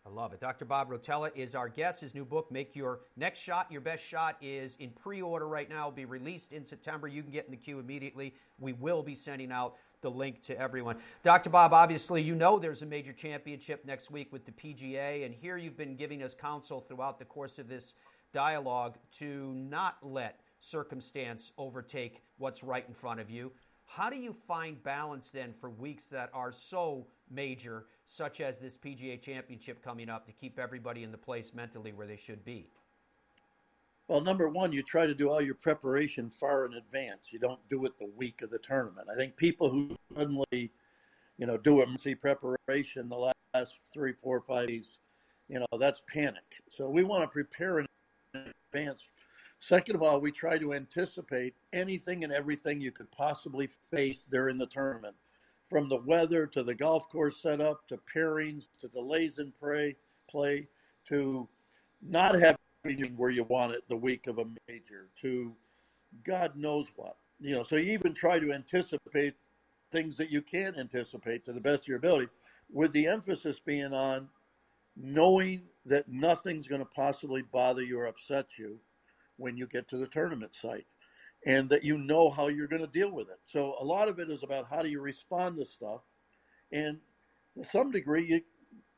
[0.07, 0.39] I love it.
[0.39, 0.63] Dr.
[0.63, 1.99] Bob Rotella is our guest.
[1.99, 5.69] His new book, Make Your Next Shot Your Best Shot, is in pre order right
[5.69, 5.85] now.
[5.85, 7.09] Will be released in September.
[7.09, 8.33] You can get in the queue immediately.
[8.57, 10.95] We will be sending out the link to everyone.
[11.23, 11.49] Dr.
[11.49, 15.57] Bob, obviously, you know there's a major championship next week with the PGA, and here
[15.57, 17.93] you've been giving us counsel throughout the course of this
[18.31, 23.51] dialogue to not let circumstance overtake what's right in front of you.
[23.87, 28.77] How do you find balance then for weeks that are so major, such as this
[28.77, 32.69] PGA Championship coming up, to keep everybody in the place mentally where they should be?
[34.07, 37.33] Well, number one, you try to do all your preparation far in advance.
[37.33, 39.09] You don't do it the week of the tournament.
[39.11, 40.71] I think people who suddenly,
[41.37, 44.99] you know, do emergency preparation the last three, four, five days,
[45.49, 46.63] you know, that's panic.
[46.69, 47.87] So we want to prepare in
[48.73, 49.11] advance.
[49.59, 54.57] Second of all, we try to anticipate anything and everything you could possibly face during
[54.57, 55.15] the tournament,
[55.69, 59.95] from the weather to the golf course setup to pairings to delays in play,
[60.29, 60.67] play
[61.07, 61.47] to
[62.01, 62.57] not having
[63.15, 65.53] where you want it the week of a major to
[66.23, 67.17] God knows what.
[67.39, 69.33] You know, so you even try to anticipate
[69.91, 72.27] things that you can't anticipate to the best of your ability,
[72.71, 74.29] with the emphasis being on
[74.95, 78.79] knowing that nothing's going to possibly bother you or upset you
[79.37, 80.87] when you get to the tournament site
[81.47, 83.39] and that you know how you're going to deal with it.
[83.45, 86.01] So a lot of it is about how do you respond to stuff.
[86.71, 86.99] And
[87.55, 88.41] to some degree, you,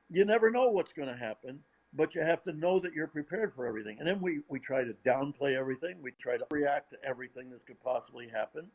[0.09, 1.61] you never know what's going to happen
[1.93, 3.97] but you have to know that you're prepared for everything.
[3.99, 5.97] And then we, we try to downplay everything.
[6.01, 8.67] We try to react to everything that could possibly happen.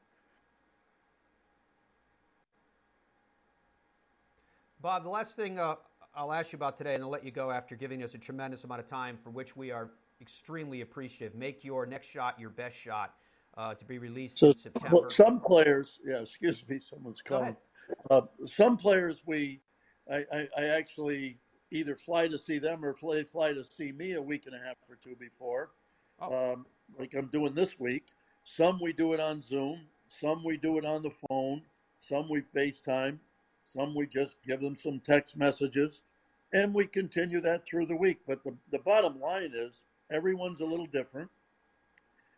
[4.80, 5.76] Bob, the last thing uh,
[6.14, 8.64] I'll ask you about today, and I'll let you go after giving us a tremendous
[8.64, 11.34] amount of time for which we are extremely appreciative.
[11.36, 13.14] Make your next shot your best shot
[13.56, 14.96] uh, to be released so, in September.
[15.00, 17.56] Well, some players, yeah, excuse me, someone's calling.
[18.10, 19.60] Uh, some players we,
[20.10, 21.38] I, I, I actually
[21.70, 24.58] either fly to see them or fly, fly to see me a week and a
[24.58, 25.70] half or two before,
[26.20, 26.52] oh.
[26.52, 26.66] um,
[26.98, 28.06] like I'm doing this week.
[28.44, 31.62] Some we do it on Zoom, some we do it on the phone,
[32.00, 33.18] some we FaceTime,
[33.62, 36.02] some we just give them some text messages,
[36.52, 38.20] and we continue that through the week.
[38.26, 41.30] But the, the bottom line is everyone's a little different.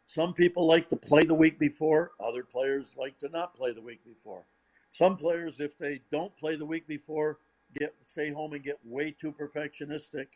[0.06, 3.82] Some people like to play the week before, other players like to not play the
[3.82, 4.44] week before.
[4.92, 7.38] Some players, if they don't play the week before,
[7.78, 10.26] get stay home and get way too perfectionistic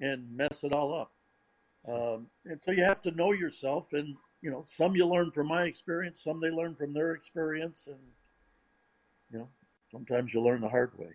[0.00, 1.12] and mess it all up.
[1.88, 5.48] Um, and so you have to know yourself, and you know, some you learn from
[5.48, 7.98] my experience, some they learn from their experience, and
[9.32, 9.48] you know,
[9.90, 11.14] sometimes you learn the hard way.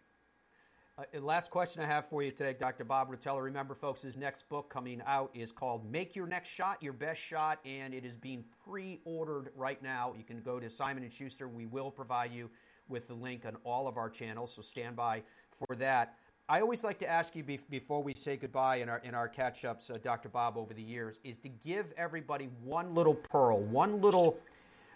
[0.99, 2.83] Uh, last question I have for you today, Dr.
[2.83, 3.41] Bob Rotella.
[3.41, 7.21] Remember, folks, his next book coming out is called Make Your Next Shot, Your Best
[7.21, 10.13] Shot, and it is being pre-ordered right now.
[10.17, 11.47] You can go to Simon & Schuster.
[11.47, 12.49] We will provide you
[12.89, 15.23] with the link on all of our channels, so stand by
[15.65, 16.15] for that.
[16.49, 19.63] I always like to ask you before we say goodbye in our in our catch
[19.63, 20.27] ups, uh, Dr.
[20.27, 24.38] Bob, over the years, is to give everybody one little pearl, one little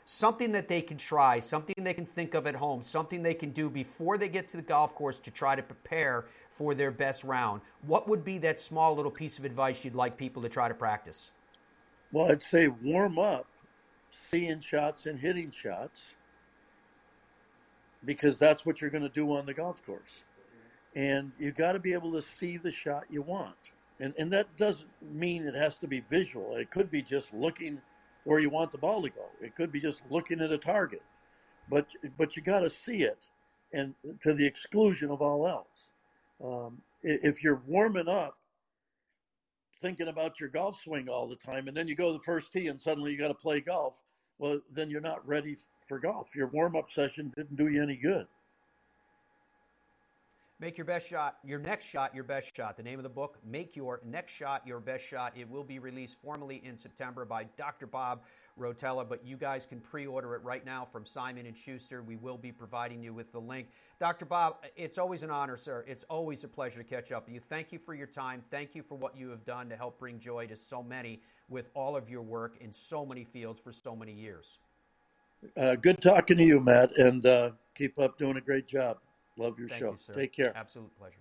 [0.06, 3.52] something that they can try, something they can think of at home, something they can
[3.52, 7.24] do before they get to the golf course to try to prepare for their best
[7.24, 7.62] round.
[7.86, 10.74] What would be that small little piece of advice you'd like people to try to
[10.74, 11.32] practice?
[12.12, 13.48] Well, I'd say warm up,
[14.10, 16.16] seeing shots and hitting shots,
[18.06, 20.24] because that's what you're going to do on the golf course
[20.96, 23.56] and you've got to be able to see the shot you want.
[24.00, 26.56] And and that doesn't mean it has to be visual.
[26.56, 27.82] It could be just looking
[28.26, 29.26] where you want the ball to go.
[29.42, 31.02] It could be just looking at a target.
[31.70, 33.20] But but you got to see it,
[33.72, 35.92] and to the exclusion of all else.
[36.44, 38.38] Um, if you're warming up,
[39.80, 42.52] thinking about your golf swing all the time, and then you go to the first
[42.52, 43.96] tee and suddenly you got to play golf,
[44.40, 45.58] well, then you're not ready
[45.88, 46.36] for golf.
[46.36, 48.28] Your warm up session didn't do you any good.
[50.64, 52.78] Make your best shot, your next shot, your best shot.
[52.78, 55.34] The name of the book, Make Your Next Shot, Your Best Shot.
[55.36, 57.86] It will be released formally in September by Dr.
[57.86, 58.22] Bob
[58.58, 62.02] Rotella, but you guys can pre-order it right now from Simon and Schuster.
[62.02, 63.72] We will be providing you with the link.
[64.00, 64.24] Dr.
[64.24, 65.84] Bob, it's always an honor, sir.
[65.86, 67.42] It's always a pleasure to catch up with you.
[67.50, 68.42] Thank you for your time.
[68.50, 71.72] Thank you for what you have done to help bring joy to so many with
[71.74, 74.60] all of your work in so many fields for so many years.
[75.58, 79.00] Uh, good talking to you, Matt, and uh, keep up doing a great job.
[79.38, 79.98] Love your Thank show.
[80.08, 80.52] You, Take care.
[80.56, 81.18] Absolute pleasure.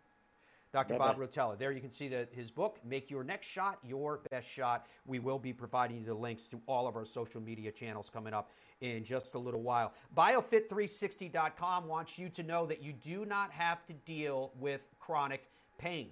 [0.72, 0.94] Dr.
[0.94, 1.12] Bye-bye.
[1.12, 1.58] Bob Rotella.
[1.58, 4.86] There you can see that his book, Make Your Next Shot Your Best Shot.
[5.06, 8.32] We will be providing you the links to all of our social media channels coming
[8.32, 9.92] up in just a little while.
[10.16, 15.42] BioFit360.com wants you to know that you do not have to deal with chronic
[15.76, 16.08] pain.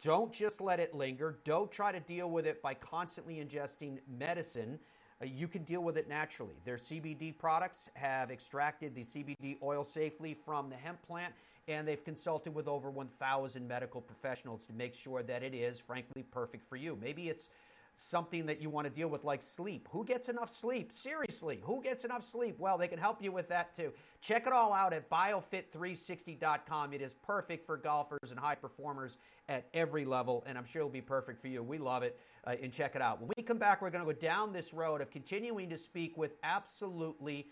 [0.00, 1.38] Don't just let it linger.
[1.44, 4.78] Don't try to deal with it by constantly ingesting medicine.
[5.22, 6.56] Uh, you can deal with it naturally.
[6.64, 11.34] Their CBD products have extracted the CBD oil safely from the hemp plant,
[11.68, 16.22] and they've consulted with over 1,000 medical professionals to make sure that it is, frankly,
[16.22, 16.98] perfect for you.
[17.00, 17.48] Maybe it's
[17.96, 19.88] something that you want to deal with, like sleep.
[19.92, 20.92] Who gets enough sleep?
[20.92, 22.58] Seriously, who gets enough sleep?
[22.58, 23.92] Well, they can help you with that too.
[24.20, 26.92] Check it all out at biofit360.com.
[26.92, 30.90] It is perfect for golfers and high performers at every level, and I'm sure it'll
[30.90, 31.62] be perfect for you.
[31.62, 33.20] We love it, uh, and check it out.
[33.20, 36.16] When we come back, we're going to go down this road of continuing to speak
[36.16, 37.46] with absolutely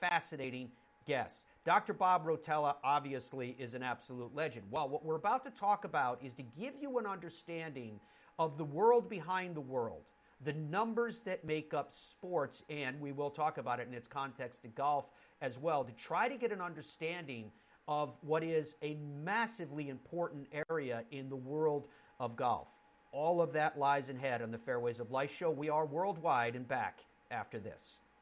[0.00, 0.70] fascinating
[1.06, 1.46] guests.
[1.64, 1.92] Dr.
[1.92, 4.66] Bob Rotella obviously is an absolute legend.
[4.70, 8.00] Well, what we're about to talk about is to give you an understanding
[8.38, 10.10] of the world behind the world,
[10.44, 14.62] the numbers that make up sports, and we will talk about it in its context
[14.62, 15.06] to golf
[15.40, 17.50] as well, to try to get an understanding
[17.88, 21.88] of what is a massively important area in the world
[22.20, 22.68] of golf.
[23.12, 25.50] All of that lies ahead on the Fairways of Life show.
[25.50, 27.98] We are worldwide and back after this.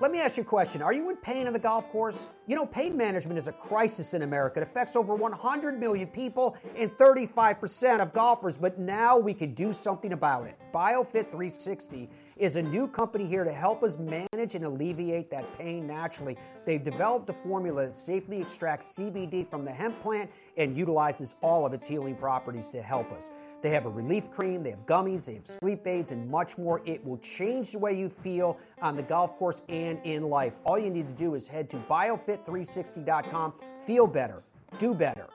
[0.00, 0.80] Let me ask you a question.
[0.80, 2.28] Are you in pain on the golf course?
[2.46, 4.58] You know, pain management is a crisis in America.
[4.58, 9.74] It affects over 100 million people and 35% of golfers, but now we can do
[9.74, 10.56] something about it.
[10.72, 12.08] BioFit 360
[12.40, 16.38] is a new company here to help us manage and alleviate that pain naturally.
[16.64, 21.66] They've developed a formula that safely extracts CBD from the hemp plant and utilizes all
[21.66, 23.30] of its healing properties to help us.
[23.60, 26.80] They have a relief cream, they have gummies, they have sleep aids, and much more.
[26.86, 30.54] It will change the way you feel on the golf course and in life.
[30.64, 33.52] All you need to do is head to biofit360.com.
[33.80, 34.42] Feel better,
[34.78, 35.26] do better,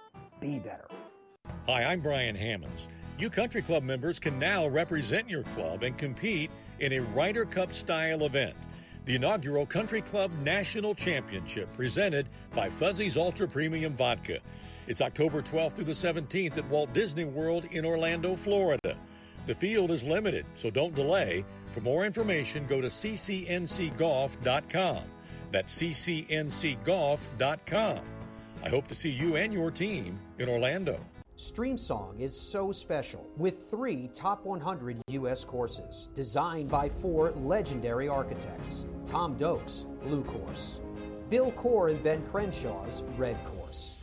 [0.42, 0.88] be better.
[1.68, 2.88] Hi, I'm Brian Hammonds.
[3.20, 6.50] You country club members can now represent your club and compete
[6.80, 8.56] in a Ryder Cup style event.
[9.06, 14.40] The inaugural Country Club National Championship presented by Fuzzy's Ultra Premium Vodka.
[14.88, 18.96] It's October 12th through the 17th at Walt Disney World in Orlando, Florida.
[19.46, 21.46] The field is limited, so don't delay.
[21.72, 25.04] For more information, go to ccncgolf.com.
[25.52, 28.00] That's ccncgolf.com.
[28.64, 31.00] I hope to see you and your team in Orlando.
[31.38, 35.44] StreamSong is so special with three top 100 U.S.
[35.44, 40.80] courses designed by four legendary architects Tom Doak's Blue Course,
[41.30, 43.98] Bill Coore and Ben Crenshaw's Red Course,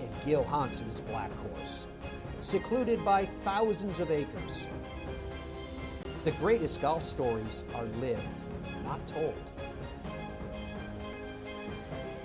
[0.00, 1.86] and Gil Hanse's Black Course.
[2.42, 4.66] Secluded by thousands of acres,
[6.24, 8.42] the greatest golf stories are lived,
[8.84, 9.34] not told.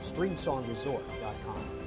[0.02, 1.85] StreamSongResort.com.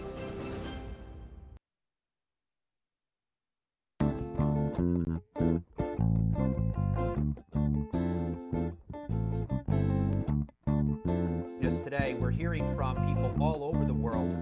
[11.63, 14.35] Just today, we're hearing from people all over the world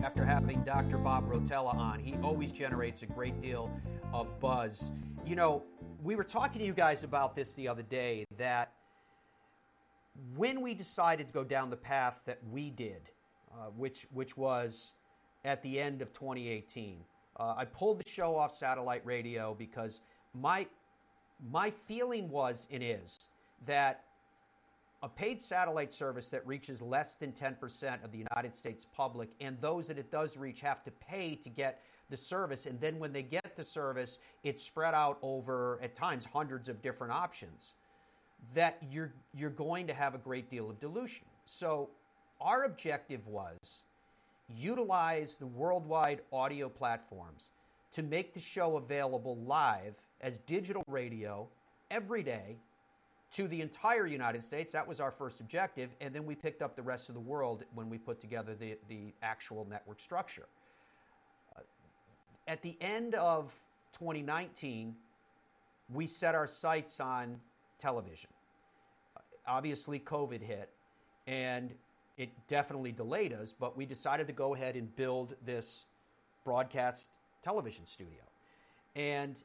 [0.00, 0.98] after having Dr.
[0.98, 2.00] Bob Rotella on.
[2.00, 3.70] He always generates a great deal
[4.12, 4.92] of buzz.
[5.24, 5.62] You know,
[6.02, 8.72] we were talking to you guys about this the other day that
[10.36, 13.10] when we decided to go down the path that we did,
[13.52, 14.94] uh, which, which was
[15.44, 17.04] at the end of 2018,
[17.38, 20.00] uh, I pulled the show off satellite radio because
[20.34, 20.66] my,
[21.50, 23.28] my feeling was and is
[23.66, 24.04] that
[25.02, 29.56] a paid satellite service that reaches less than 10% of the United States public, and
[29.60, 31.80] those that it does reach have to pay to get
[32.10, 32.66] the service.
[32.66, 36.82] And then when they get the service, it's spread out over, at times, hundreds of
[36.82, 37.74] different options,
[38.54, 41.26] that you're, you're going to have a great deal of dilution.
[41.44, 41.90] So,
[42.40, 43.84] our objective was
[44.56, 47.52] utilize the worldwide audio platforms
[47.92, 51.48] to make the show available live as digital radio
[51.90, 52.56] every day
[53.30, 54.72] to the entire United States.
[54.72, 55.90] That was our first objective.
[56.00, 58.78] And then we picked up the rest of the world when we put together the,
[58.88, 60.46] the actual network structure.
[62.46, 63.52] At the end of
[63.92, 64.94] 2019,
[65.92, 67.40] we set our sights on
[67.78, 68.30] television.
[69.46, 70.70] Obviously, COVID hit,
[71.26, 71.74] and
[72.18, 75.86] it definitely delayed us, but we decided to go ahead and build this
[76.44, 77.10] broadcast
[77.42, 78.20] television studio.
[78.96, 79.40] And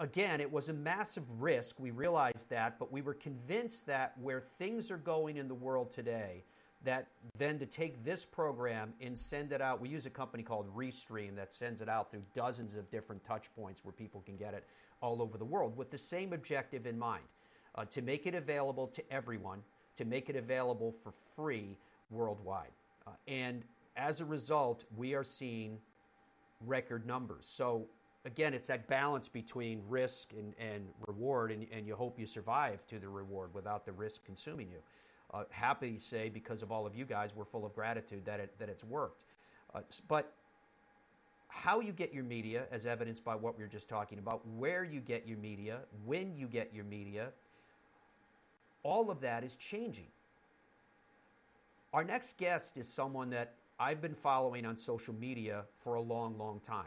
[0.00, 1.78] again, it was a massive risk.
[1.78, 5.92] We realized that, but we were convinced that where things are going in the world
[5.92, 6.42] today,
[6.82, 7.06] that
[7.38, 11.36] then to take this program and send it out, we use a company called Restream
[11.36, 14.66] that sends it out through dozens of different touch points where people can get it
[15.00, 17.24] all over the world with the same objective in mind
[17.76, 19.62] uh, to make it available to everyone,
[19.94, 21.76] to make it available for free
[22.10, 22.72] worldwide.
[23.06, 23.64] Uh, and
[23.96, 25.78] as a result, we are seeing
[26.66, 27.46] record numbers.
[27.46, 27.86] So
[28.24, 32.86] again, it's that balance between risk and, and reward, and, and you hope you survive
[32.88, 34.78] to the reward without the risk consuming you.
[35.32, 38.40] Uh, happy to say, because of all of you guys, we're full of gratitude that,
[38.40, 39.24] it, that it's worked.
[39.74, 40.32] Uh, but
[41.48, 44.84] how you get your media, as evidenced by what we were just talking about, where
[44.84, 47.28] you get your media, when you get your media,
[48.82, 50.06] all of that is changing.
[51.92, 56.38] Our next guest is someone that I've been following on social media for a long,
[56.38, 56.86] long time.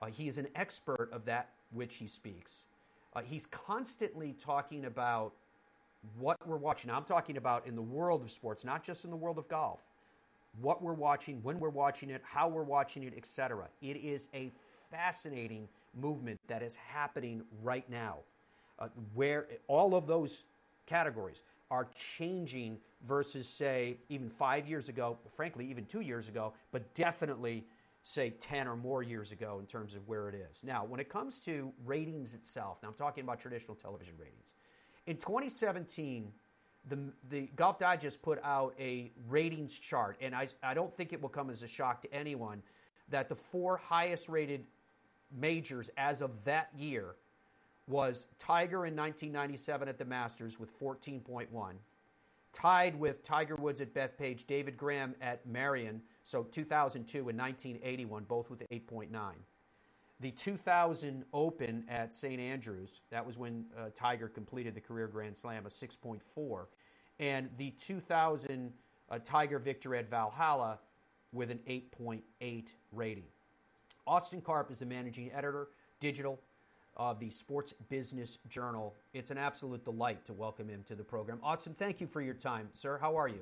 [0.00, 2.66] Uh, he is an expert of that which he speaks.
[3.14, 5.34] Uh, he's constantly talking about
[6.18, 6.88] what we're watching.
[6.88, 9.48] Now, I'm talking about in the world of sports, not just in the world of
[9.48, 9.80] golf.
[10.62, 13.68] What we're watching, when we're watching it, how we're watching it, etc.
[13.82, 14.50] It is a
[14.90, 18.16] fascinating movement that is happening right now,
[18.78, 20.44] uh, where all of those
[20.86, 21.42] categories
[21.72, 27.64] are changing versus, say, even five years ago, frankly, even two years ago, but definitely
[28.04, 30.62] say 10 or more years ago in terms of where it is.
[30.62, 34.52] Now, when it comes to ratings itself, now I'm talking about traditional television ratings.
[35.06, 36.30] In 2017,
[36.90, 36.98] the,
[37.30, 41.30] the Golf Digest put out a ratings chart, and I, I don't think it will
[41.30, 42.62] come as a shock to anyone
[43.08, 44.64] that the four highest rated
[45.34, 47.14] majors as of that year
[47.88, 51.48] was Tiger in 1997 at the Masters with 14.1,
[52.52, 58.50] tied with Tiger Woods at Bethpage, David Graham at Merion, so 2002 and 1981, both
[58.50, 59.08] with 8.9.
[60.20, 62.40] The 2000 Open at St.
[62.40, 66.66] Andrews, that was when uh, Tiger completed the career Grand Slam, a 6.4.
[67.18, 68.72] And the 2000
[69.10, 70.78] uh, Tiger victory at Valhalla
[71.32, 73.24] with an 8.8 rating.
[74.06, 75.68] Austin Karp is the managing editor,
[75.98, 76.38] digital,
[76.96, 78.94] of the Sports Business Journal.
[79.14, 81.38] It's an absolute delight to welcome him to the program.
[81.42, 82.98] Austin, thank you for your time, sir.
[83.00, 83.40] How are you?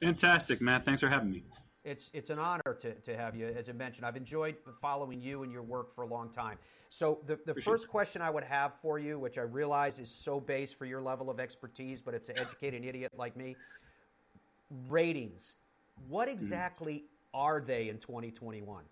[0.00, 0.84] Fantastic, Matt.
[0.84, 1.44] Thanks for having me.
[1.84, 3.46] It's, it's an honor to, to have you.
[3.46, 6.58] As I mentioned, I've enjoyed following you and your work for a long time.
[6.90, 10.38] So, the, the first question I would have for you, which I realize is so
[10.38, 13.56] base for your level of expertise, but it's to educate an idiot like me
[14.88, 15.56] ratings.
[16.08, 16.34] What mm-hmm.
[16.34, 17.02] exactly mm.
[17.34, 18.84] are they in 2021?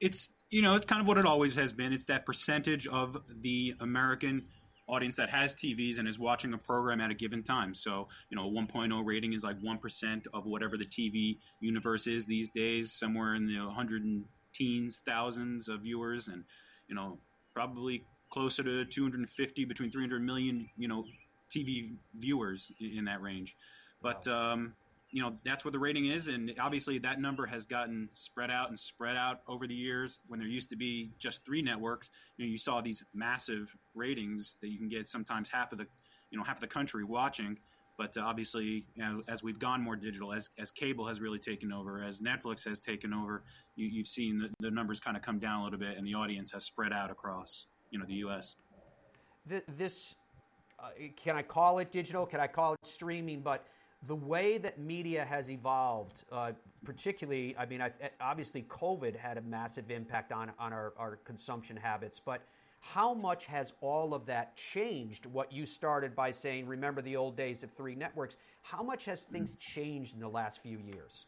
[0.00, 1.92] It's, you know, it's kind of what it always has been.
[1.92, 4.46] It's that percentage of the American
[4.88, 7.74] audience that has TVs and is watching a program at a given time.
[7.74, 12.26] So, you know, a 1.0 rating is like 1% of whatever the TV universe is
[12.26, 14.24] these days, somewhere in the 100 and
[14.54, 16.44] teens, thousands of viewers, and,
[16.88, 17.18] you know,
[17.54, 21.04] probably closer to 250, between 300 million, you know,
[21.54, 23.56] TV viewers in that range.
[24.02, 24.74] But, um,
[25.10, 28.68] you know that's what the rating is and obviously that number has gotten spread out
[28.68, 30.20] and spread out over the years.
[30.28, 34.56] When there used to be just three networks you know you saw these massive ratings
[34.60, 35.86] that you can get sometimes half of the
[36.30, 37.58] you know half of the country watching.
[37.96, 41.38] But uh, obviously you know, as we've gone more digital as, as cable has really
[41.38, 43.42] taken over as netflix has taken over
[43.76, 46.14] you, have seen the, the numbers kind of come down a little bit and the
[46.14, 48.56] audience has spread out across you know the us
[49.76, 50.14] this
[50.78, 52.26] uh, can i call it digital?
[52.26, 53.40] Can i call it streaming?
[53.40, 53.66] But
[54.06, 56.52] the way that media has evolved, uh,
[56.84, 57.90] particularly, I mean, I,
[58.20, 62.42] obviously COVID had a massive impact on, on our, our consumption habits, but
[62.80, 67.36] how much has all of that changed what you started by saying, remember the old
[67.36, 68.36] days of three networks?
[68.62, 71.26] How much has things changed in the last few years?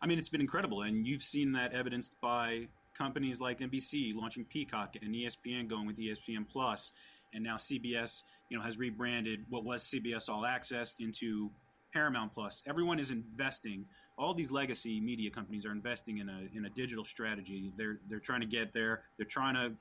[0.00, 4.44] I mean, it's been incredible, and you've seen that evidenced by companies like NBC launching
[4.44, 6.92] Peacock and ESPN going with ESPN Plus,
[7.32, 11.50] and now CBS, you know, has rebranded what was CBS All Access into
[11.94, 12.62] Paramount Plus.
[12.66, 13.86] Everyone is investing.
[14.18, 17.70] All these legacy media companies are investing in a in a digital strategy.
[17.76, 19.02] They're they're trying to get there.
[19.16, 19.72] They're trying to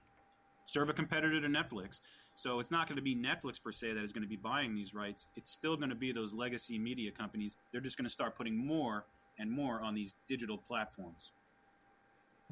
[0.65, 1.99] serve a competitor to Netflix.
[2.35, 4.73] So it's not going to be Netflix per se that is going to be buying
[4.73, 5.27] these rights.
[5.35, 7.57] It's still going to be those legacy media companies.
[7.71, 9.05] They're just going to start putting more
[9.39, 11.31] and more on these digital platforms.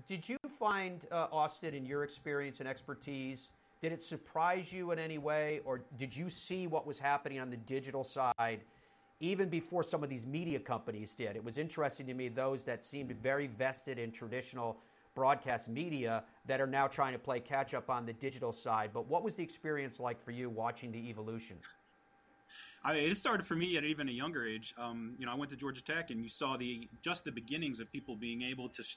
[0.07, 3.51] Did you find uh, Austin, in your experience and expertise,
[3.81, 7.49] did it surprise you in any way, or did you see what was happening on
[7.49, 8.61] the digital side?
[9.21, 11.35] Even before some of these media companies did.
[11.35, 14.77] It was interesting to me those that seemed very vested in traditional
[15.13, 18.89] broadcast media that are now trying to play catch up on the digital side.
[18.93, 21.57] But what was the experience like for you watching the evolution?
[22.83, 24.73] I mean, it started for me at even a younger age.
[24.77, 27.79] Um, you know, I went to Georgia Tech, and you saw the just the beginnings
[27.79, 28.95] of people being able to sh-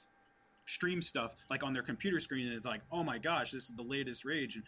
[0.65, 3.75] stream stuff like on their computer screen, and it's like, oh my gosh, this is
[3.75, 4.55] the latest rage.
[4.55, 4.63] And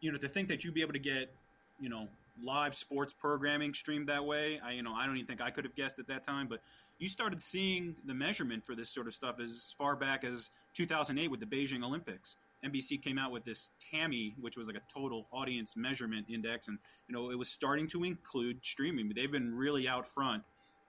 [0.00, 1.34] you know, to think that you'd be able to get,
[1.80, 2.06] you know,
[2.44, 4.60] live sports programming streamed that way.
[4.64, 6.60] I you know I don't even think I could have guessed at that time, but
[6.98, 11.30] you started seeing the measurement for this sort of stuff as far back as 2008
[11.30, 12.36] with the Beijing Olympics.
[12.64, 16.78] NBC came out with this TAMI, which was like a total audience measurement index, and
[17.08, 19.08] you know it was starting to include streaming.
[19.08, 20.42] But they've been really out front.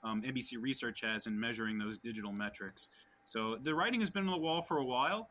[0.03, 2.89] Um, NBC Research has in measuring those digital metrics.
[3.25, 5.29] So the writing has been on the wall for a while.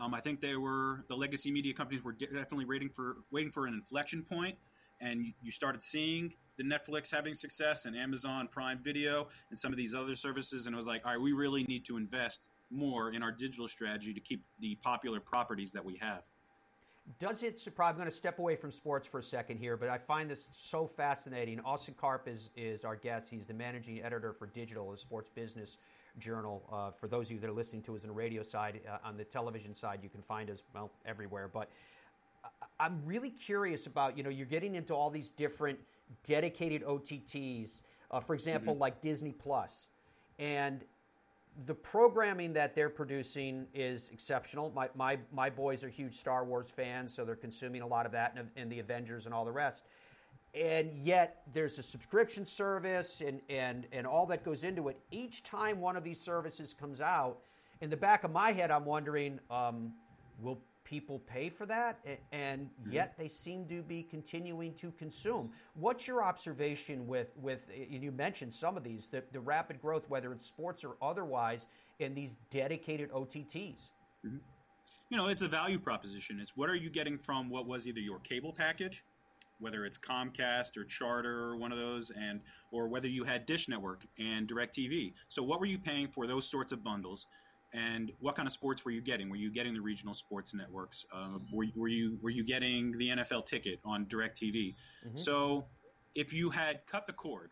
[0.00, 3.66] Um, I think they were the legacy media companies were definitely waiting for waiting for
[3.66, 4.56] an inflection point
[5.00, 9.76] and you started seeing the Netflix having success and Amazon Prime Video and some of
[9.76, 13.12] these other services, and it was like, all right, we really need to invest more
[13.12, 16.22] in our digital strategy to keep the popular properties that we have.
[17.18, 17.92] Does it surprise?
[17.92, 20.50] I'm going to step away from sports for a second here, but I find this
[20.52, 21.58] so fascinating.
[21.60, 23.30] Austin Karp is, is our guest.
[23.30, 25.78] He's the managing editor for Digital, the sports business
[26.18, 26.62] journal.
[26.70, 28.98] Uh, for those of you that are listening to us on the radio side, uh,
[29.06, 31.48] on the television side, you can find us well everywhere.
[31.48, 31.70] But
[32.80, 35.78] I'm really curious about, you know, you're getting into all these different
[36.24, 38.82] dedicated OTTs, uh, for example, mm-hmm.
[38.82, 39.88] like Disney Plus,
[40.38, 40.84] and
[41.66, 44.70] the programming that they're producing is exceptional.
[44.74, 48.12] My, my, my boys are huge Star Wars fans, so they're consuming a lot of
[48.12, 49.84] that and, and the Avengers and all the rest.
[50.54, 54.98] And yet, there's a subscription service and, and, and all that goes into it.
[55.10, 57.38] Each time one of these services comes out,
[57.80, 59.92] in the back of my head, I'm wondering um,
[60.40, 61.98] will people pay for that,
[62.32, 62.92] and mm-hmm.
[62.92, 65.50] yet they seem to be continuing to consume.
[65.74, 70.08] What's your observation with, with and you mentioned some of these, the, the rapid growth,
[70.08, 71.66] whether it's sports or otherwise,
[71.98, 73.90] in these dedicated OTTs?
[74.26, 74.36] Mm-hmm.
[75.10, 76.38] You know, it's a value proposition.
[76.40, 79.04] It's what are you getting from what was either your cable package,
[79.60, 82.40] whether it's Comcast or Charter or one of those, and
[82.72, 85.12] or whether you had Dish Network and DirecTV.
[85.28, 87.26] So, what were you paying for those sorts of bundles?
[87.72, 89.28] And what kind of sports were you getting?
[89.28, 91.04] Were you getting the regional sports networks?
[91.12, 94.74] Uh, were, were, you were you getting the NFL ticket on DirecTV?
[95.06, 95.16] Mm-hmm.
[95.16, 95.64] So,
[96.14, 97.50] if you had cut the cord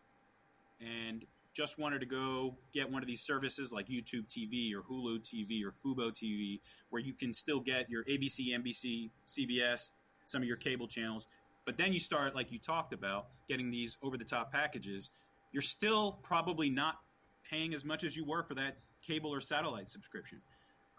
[0.81, 5.21] and just wanted to go get one of these services like YouTube TV or Hulu
[5.21, 6.59] TV or Fubo TV,
[6.89, 9.89] where you can still get your ABC, NBC, CBS,
[10.25, 11.27] some of your cable channels,
[11.65, 15.09] but then you start, like you talked about, getting these over the top packages,
[15.51, 16.99] you're still probably not
[17.49, 18.77] paying as much as you were for that
[19.07, 20.41] cable or satellite subscription.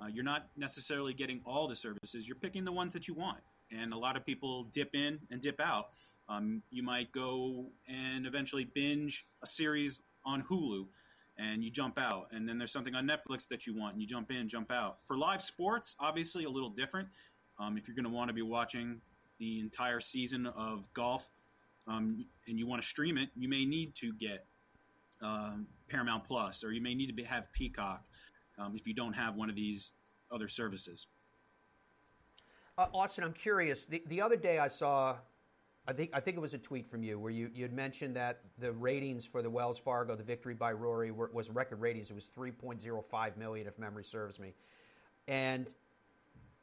[0.01, 2.27] Uh, you're not necessarily getting all the services.
[2.27, 3.39] You're picking the ones that you want.
[3.71, 5.89] And a lot of people dip in and dip out.
[6.29, 10.87] Um, you might go and eventually binge a series on Hulu
[11.39, 12.29] and you jump out.
[12.33, 14.99] And then there's something on Netflix that you want and you jump in, jump out.
[15.05, 17.09] For live sports, obviously a little different.
[17.59, 19.01] Um, if you're going to want to be watching
[19.39, 21.31] the entire season of golf,
[21.87, 24.45] um, and you want to stream it, you may need to get
[25.23, 28.05] um, Paramount Plus, or you may need to be, have Peacock
[28.59, 29.93] um, if you don't have one of these
[30.31, 31.07] other services.
[32.77, 33.85] Uh, Austin, I'm curious.
[33.85, 35.17] The, the other day I saw,
[35.87, 38.15] I think I think it was a tweet from you where you you had mentioned
[38.17, 42.11] that the ratings for the Wells Fargo, the victory by Rory, were, was record ratings.
[42.11, 44.55] It was 3.05 million, if memory serves me.
[45.27, 45.73] And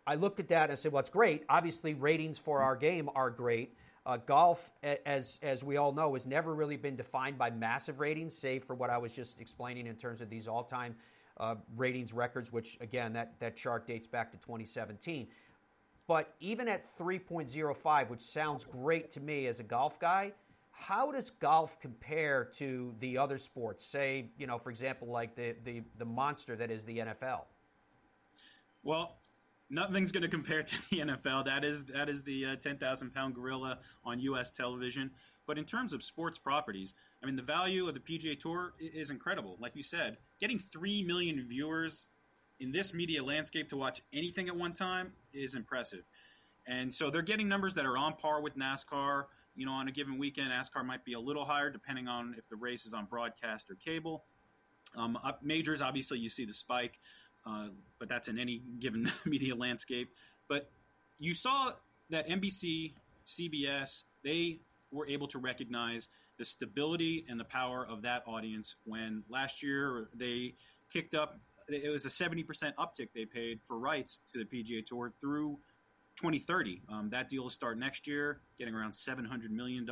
[0.07, 1.43] I looked at that and I said, "Well, it's great.
[1.49, 3.75] Obviously, ratings for our game are great."
[4.05, 8.37] Uh, golf, as as we all know, has never really been defined by massive ratings,
[8.37, 10.95] save for what I was just explaining in terms of these all-time
[11.37, 15.27] uh, ratings records, which again that that chart dates back to 2017.
[16.07, 20.33] But even at 3.05, which sounds great to me as a golf guy,
[20.69, 23.83] how does golf compare to the other sports?
[23.83, 27.45] Say, you know, for example, like the the, the monster that is the NFL.
[28.83, 29.15] Well,
[29.69, 31.45] nothing's going to compare to the NFL.
[31.45, 34.51] That is that is the uh, ten thousand pound gorilla on U.S.
[34.51, 35.11] television.
[35.47, 39.09] But in terms of sports properties, I mean, the value of the PGA Tour is
[39.09, 39.57] incredible.
[39.59, 42.07] Like you said, getting three million viewers
[42.59, 46.03] in this media landscape to watch anything at one time is impressive.
[46.67, 49.25] And so they're getting numbers that are on par with NASCAR.
[49.55, 52.49] You know, on a given weekend, NASCAR might be a little higher depending on if
[52.49, 54.25] the race is on broadcast or cable.
[54.97, 56.99] Um, majors, obviously, you see the spike,
[57.45, 57.67] uh,
[57.99, 60.09] but that's in any given media landscape.
[60.47, 60.69] But
[61.19, 61.71] you saw
[62.09, 62.93] that NBC,
[63.25, 64.59] CBS, they
[64.91, 70.09] were able to recognize the stability and the power of that audience when last year
[70.15, 70.53] they
[70.91, 75.09] kicked up it was a 70% uptick they paid for rights to the PGA Tour
[75.09, 75.57] through
[76.17, 76.81] 2030.
[76.89, 79.87] Um, that deal will start next year, getting around $700 million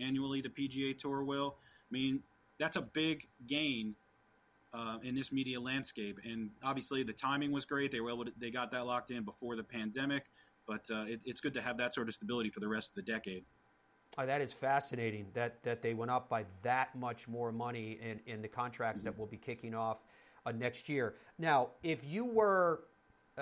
[0.00, 1.56] annually, the PGA Tour will.
[1.58, 2.20] I mean,
[2.58, 3.94] that's a big gain
[4.74, 6.18] uh, in this media landscape.
[6.24, 7.90] And obviously, the timing was great.
[7.90, 10.24] They were able to, they got that locked in before the pandemic,
[10.66, 12.94] but uh, it, it's good to have that sort of stability for the rest of
[12.96, 13.44] the decade.
[14.18, 18.20] Oh, that is fascinating that, that they went up by that much more money in,
[18.26, 19.10] in the contracts mm-hmm.
[19.10, 19.98] that will be kicking off
[20.44, 21.14] uh, next year.
[21.38, 22.84] Now, if you were,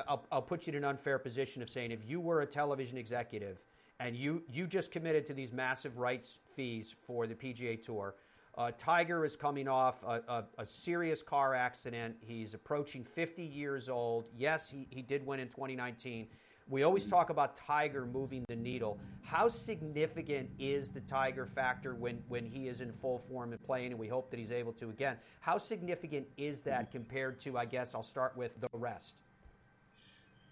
[0.09, 2.99] I'll, I'll put you in an unfair position of saying if you were a television
[2.99, 3.61] executive
[3.99, 8.15] and you, you just committed to these massive rights fees for the PGA Tour,
[8.61, 12.15] uh, Tiger is coming off a, a, a, serious car accident.
[12.21, 14.27] He's approaching 50 years old.
[14.37, 16.27] Yes, he, he did win in 2019.
[16.69, 18.99] We always talk about Tiger moving the needle.
[19.23, 23.93] How significant is the Tiger factor when, when he is in full form and playing,
[23.93, 25.17] and we hope that he's able to again?
[25.41, 29.17] How significant is that compared to, I guess, I'll start with the rest?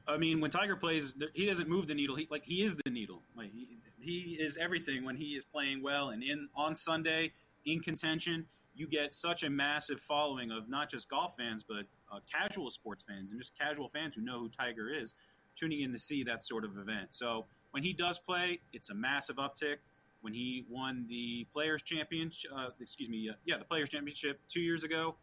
[0.08, 2.16] I mean, when Tiger plays, he doesn't move the needle.
[2.16, 3.20] He like he is the needle.
[3.36, 3.68] Like he,
[4.00, 6.08] he is everything when he is playing well.
[6.08, 7.32] And in on Sunday
[7.72, 12.20] in contention, you get such a massive following of not just golf fans, but uh,
[12.32, 15.14] casual sports fans and just casual fans who know who Tiger is
[15.56, 17.08] tuning in to see that sort of event.
[17.10, 19.76] So when he does play, it's a massive uptick.
[20.20, 24.60] When he won the Players Championship, uh, excuse me, uh, yeah, the Players Championship two
[24.60, 25.16] years ago,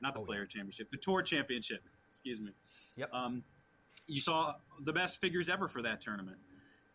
[0.00, 0.46] not the oh, Player yeah.
[0.46, 2.50] Championship, the Tour Championship, excuse me.
[2.96, 3.12] Yep.
[3.12, 3.42] Um,
[4.06, 6.38] you saw the best figures ever for that tournament.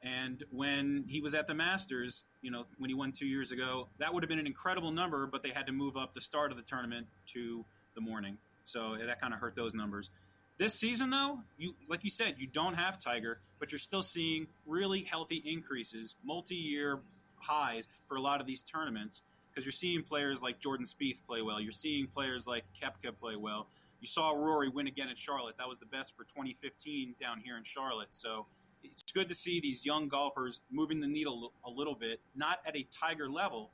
[0.03, 3.87] And when he was at the Masters, you know, when he won two years ago,
[3.99, 6.51] that would have been an incredible number, but they had to move up the start
[6.51, 7.63] of the tournament to
[7.95, 8.37] the morning.
[8.65, 10.09] So that kind of hurt those numbers.
[10.57, 14.47] This season, though, you like you said, you don't have Tiger, but you're still seeing
[14.67, 16.99] really healthy increases, multi-year
[17.37, 21.41] highs for a lot of these tournaments because you're seeing players like Jordan Spieth play
[21.41, 21.59] well.
[21.59, 23.67] You're seeing players like Koepka play well.
[24.01, 25.55] You saw Rory win again at Charlotte.
[25.57, 28.09] That was the best for 2015 down here in Charlotte.
[28.11, 28.45] So
[28.83, 32.75] it's good to see these young golfers moving the needle a little bit, not at
[32.75, 33.71] a Tiger level,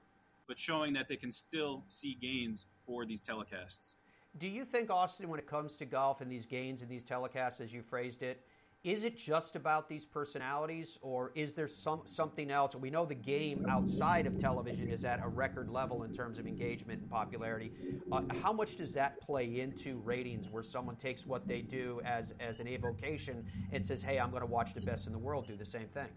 [0.48, 3.96] but showing that they can still see gains for these telecasts.
[4.38, 7.62] Do you think, Austin, when it comes to golf and these gains and these telecasts,
[7.62, 8.42] as you phrased it,
[8.84, 12.76] is it just about these personalities, or is there some something else?
[12.76, 16.48] We know the game outside of television is at a record level in terms of
[16.48, 17.72] engagement and popularity.
[18.10, 22.34] Uh, how much does that play into ratings, where someone takes what they do as
[22.40, 25.46] as an avocation and says, "Hey, I'm going to watch the best in the world
[25.46, 26.10] do the same thing"?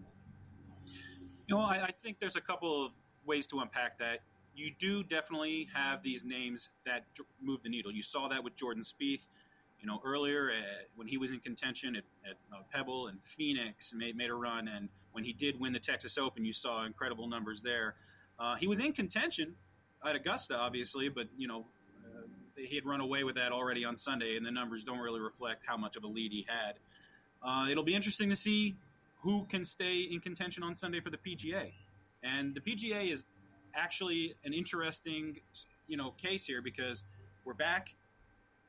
[1.47, 2.93] You know, I, I think there's a couple of
[3.25, 4.19] ways to unpack that
[4.55, 7.05] you do definitely have these names that
[7.41, 7.91] move the needle.
[7.91, 9.27] You saw that with Jordan Spieth,
[9.83, 13.93] you know, earlier at, when he was in contention at, at uh, Pebble and Phoenix,
[13.93, 17.27] made made a run, and when he did win the Texas Open, you saw incredible
[17.27, 17.95] numbers there.
[18.39, 19.53] Uh, he was in contention
[20.07, 21.65] at Augusta, obviously, but you know.
[22.05, 22.21] Uh,
[22.55, 25.63] he had run away with that already on Sunday, and the numbers don't really reflect
[25.65, 26.75] how much of a lead he had.
[27.43, 28.75] Uh, it'll be interesting to see
[29.21, 31.71] who can stay in contention on Sunday for the PGA.
[32.21, 33.23] And the PGA is
[33.73, 35.37] actually an interesting,
[35.87, 37.03] you know, case here because
[37.43, 37.95] we're back,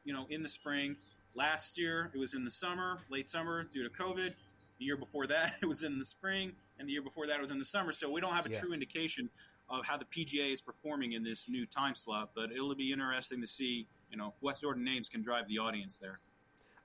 [0.04, 0.96] you know, in the spring.
[1.34, 4.34] Last year it was in the summer, late summer, due to COVID.
[4.78, 6.52] The year before that it was in the spring.
[6.78, 7.92] and the year before that it was in the summer.
[7.92, 8.60] So we don't have a Yeah.
[8.60, 9.30] true indication
[9.70, 12.30] of how the PGA is performing in this new time slot.
[12.34, 15.58] But it'll be interesting to see, you know, what sort of names can drive the
[15.58, 16.18] audience there.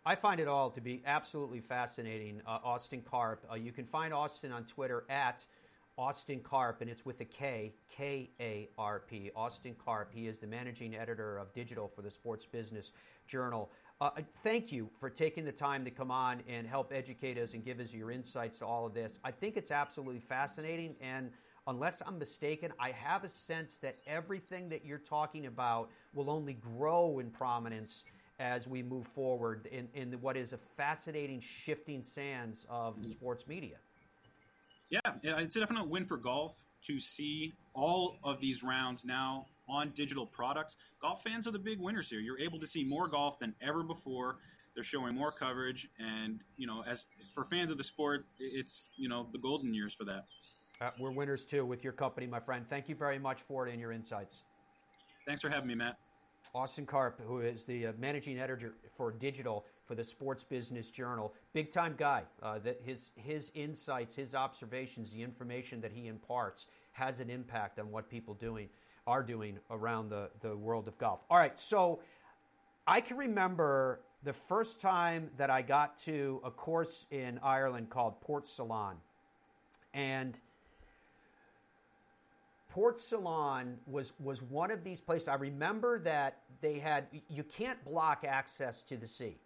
[0.05, 2.41] I find it all to be absolutely fascinating.
[2.47, 3.45] Uh, Austin Karp.
[3.51, 5.45] Uh, you can find Austin on Twitter at
[5.99, 9.31] Austin Karp, and it's with a K, K A R P.
[9.35, 10.11] Austin Karp.
[10.13, 12.93] He is the managing editor of digital for the Sports Business
[13.27, 13.69] Journal.
[13.99, 17.65] Uh, thank you for taking the time to come on and help educate us and
[17.65, 19.19] give us your insights to all of this.
[19.25, 21.31] I think it's absolutely fascinating, and
[21.67, 26.53] unless I'm mistaken, I have a sense that everything that you're talking about will only
[26.53, 28.05] grow in prominence
[28.39, 33.75] as we move forward in, in what is a fascinating shifting sands of sports media.
[34.89, 39.91] Yeah, it's a definite win for golf to see all of these rounds now on
[39.91, 40.77] digital products.
[41.01, 42.19] Golf fans are the big winners here.
[42.19, 44.37] You're able to see more golf than ever before.
[44.73, 49.09] They're showing more coverage, and you know, as for fans of the sport, it's you
[49.09, 50.23] know the golden years for that.
[50.81, 52.65] Uh, we're winners too with your company, my friend.
[52.69, 54.43] Thank you very much for it and your insights.
[55.27, 55.97] Thanks for having me, Matt.
[56.55, 61.33] Austin Karp, who is the uh, managing editor for digital for the Sports Business Journal,
[61.51, 62.21] big time guy.
[62.43, 67.79] Uh, that his his insights, his observations, the information that he imparts has an impact
[67.79, 68.69] on what people doing
[69.07, 71.21] are doing around the the world of golf.
[71.27, 72.01] All right, so
[72.85, 78.21] I can remember the first time that I got to a course in Ireland called
[78.21, 78.97] Portsalon,
[79.95, 80.39] and
[82.75, 85.29] Portsalon was was one of these places.
[85.29, 89.39] I remember that they had you can't block access to the sea,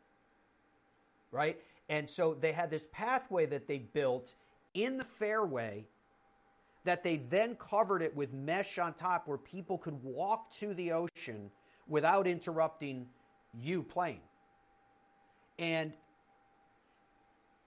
[1.33, 1.59] right?
[1.89, 4.35] And so they had this pathway that they built
[4.73, 5.85] in the fairway
[6.85, 10.91] that they then covered it with mesh on top where people could walk to the
[10.91, 11.49] ocean
[11.87, 13.07] without interrupting
[13.53, 14.21] you playing.
[15.59, 15.93] And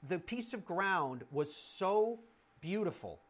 [0.09, 2.21] the piece of ground was so
[2.61, 3.21] beautiful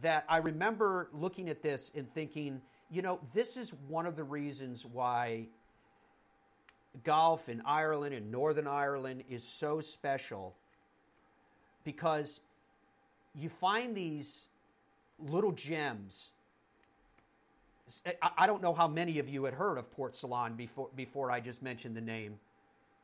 [0.00, 4.24] that I remember looking at this and thinking, you know, this is one of the
[4.24, 5.48] reasons why
[7.04, 10.54] golf in Ireland and Northern Ireland is so special
[11.84, 12.40] because
[13.34, 14.48] you find these
[15.18, 16.32] little gems.
[18.36, 21.62] I- don't know how many of you had heard of Portsalon before before I just
[21.62, 22.38] mentioned the name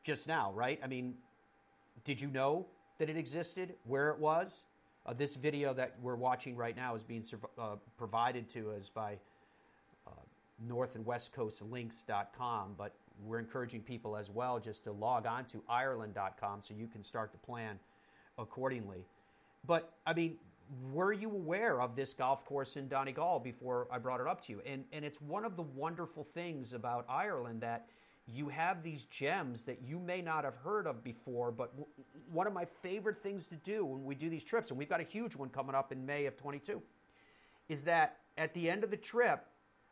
[0.03, 0.79] just now, right?
[0.83, 1.17] I mean,
[2.03, 2.67] did you know
[2.99, 4.65] that it existed, where it was?
[5.05, 7.23] Uh, this video that we're watching right now is being
[7.57, 9.17] uh, provided to us by
[10.07, 10.11] uh,
[10.67, 12.93] North and West Coast Links.com, but
[13.23, 17.31] we're encouraging people as well just to log on to Ireland.com so you can start
[17.31, 17.79] to plan
[18.37, 19.05] accordingly.
[19.65, 20.37] But I mean,
[20.91, 24.53] were you aware of this golf course in Donegal before I brought it up to
[24.53, 24.61] you?
[24.65, 27.87] And and it's one of the wonderful things about Ireland that
[28.27, 31.51] you have these gems that you may not have heard of before.
[31.51, 31.87] But w-
[32.31, 34.99] one of my favorite things to do when we do these trips, and we've got
[34.99, 36.81] a huge one coming up in May of 22,
[37.69, 39.45] is that at the end of the trip,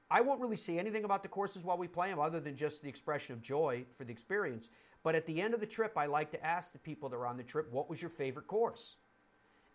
[0.10, 2.84] I won't really say anything about the courses while we play them other than just
[2.84, 4.70] the expression of joy for the experience.
[5.04, 7.26] But at the end of the trip, I like to ask the people that are
[7.26, 8.96] on the trip, what was your favorite course?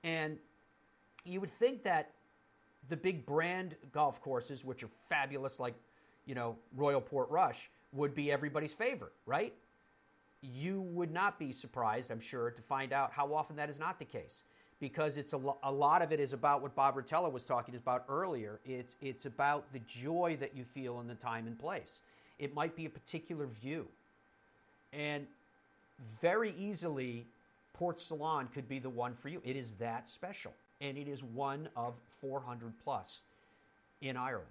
[0.04, 0.38] And
[1.24, 2.12] you would think that
[2.88, 5.74] the big brand golf courses, which are fabulous, like,
[6.24, 9.52] you know, Royal Portrush, would be everybody's favorite, right?
[10.40, 13.98] You would not be surprised, I'm sure, to find out how often that is not
[13.98, 14.44] the case.
[14.80, 17.74] Because it's a, lo- a lot of it is about what Bob Rotella was talking
[17.74, 18.60] about earlier.
[18.64, 22.02] It's, it's about the joy that you feel in the time and place.
[22.38, 23.88] It might be a particular view.
[24.92, 25.26] And
[26.20, 27.26] very easily,
[27.78, 29.40] Portsalon could be the one for you.
[29.44, 30.52] It is that special.
[30.80, 33.22] And it is one of 400 plus
[34.00, 34.46] in Ireland.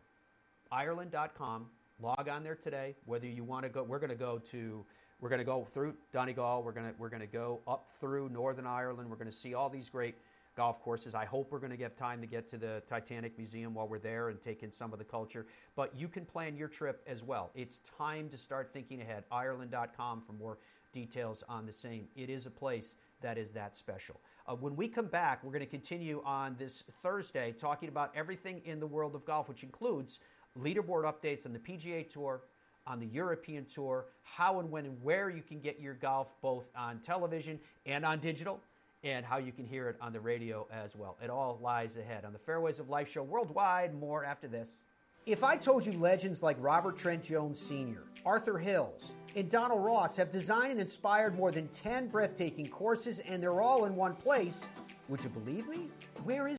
[0.71, 1.67] Ireland.com.
[2.01, 2.95] Log on there today.
[3.05, 4.85] Whether you want to go, we're going to go to,
[5.19, 6.63] we're going to go through Donegal.
[6.63, 9.09] We're going to we're going to go up through Northern Ireland.
[9.09, 10.15] We're going to see all these great
[10.55, 11.13] golf courses.
[11.13, 13.99] I hope we're going to get time to get to the Titanic Museum while we're
[13.99, 15.45] there and take in some of the culture.
[15.75, 17.51] But you can plan your trip as well.
[17.53, 19.23] It's time to start thinking ahead.
[19.31, 20.57] Ireland.com for more
[20.91, 22.07] details on the same.
[22.15, 24.19] It is a place that is that special.
[24.47, 28.61] Uh, when we come back, we're going to continue on this Thursday talking about everything
[28.65, 30.19] in the world of golf, which includes
[30.59, 32.41] leaderboard updates on the PGA Tour,
[32.87, 36.65] on the European Tour, how and when and where you can get your golf both
[36.75, 38.59] on television and on digital,
[39.03, 41.17] and how you can hear it on the radio as well.
[41.21, 43.93] It all lies ahead on the Fairways of Life show worldwide.
[43.93, 44.83] More after this.
[45.25, 50.15] If I told you legends like Robert Trent Jones Sr., Arthur Hills, and Donald Ross
[50.15, 54.65] have designed and inspired more than 10 breathtaking courses and they're all in one place,
[55.09, 55.89] would you believe me?
[56.23, 56.56] Where is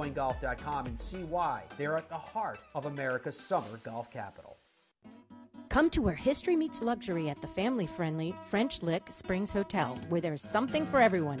[0.00, 4.56] BoyneGolf.com and see why they're at the heart of America's summer golf capital.
[5.68, 10.20] Come to where history meets luxury at the family friendly French Lick Springs Hotel, where
[10.20, 11.40] there's something for everyone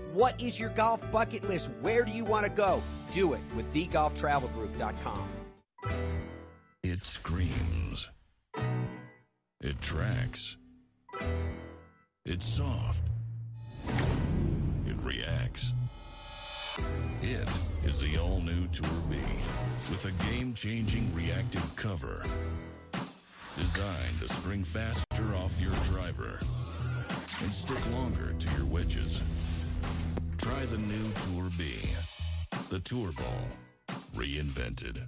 [0.13, 1.71] What is your golf bucket list?
[1.79, 2.81] Where do you want to go?
[3.13, 5.29] Do it with TheGolfTravelGroup.com.
[6.83, 8.09] It screams.
[9.61, 10.57] It tracks.
[12.25, 13.03] It's soft.
[14.85, 15.71] It reacts.
[17.21, 17.49] It
[17.83, 19.15] is the all new Tour B
[19.89, 22.23] with a game changing reactive cover
[23.55, 26.39] designed to spring faster off your driver
[27.43, 29.40] and stick longer to your wedges.
[30.41, 31.75] Try the new Tour B,
[32.69, 35.05] the Tour Ball, reinvented.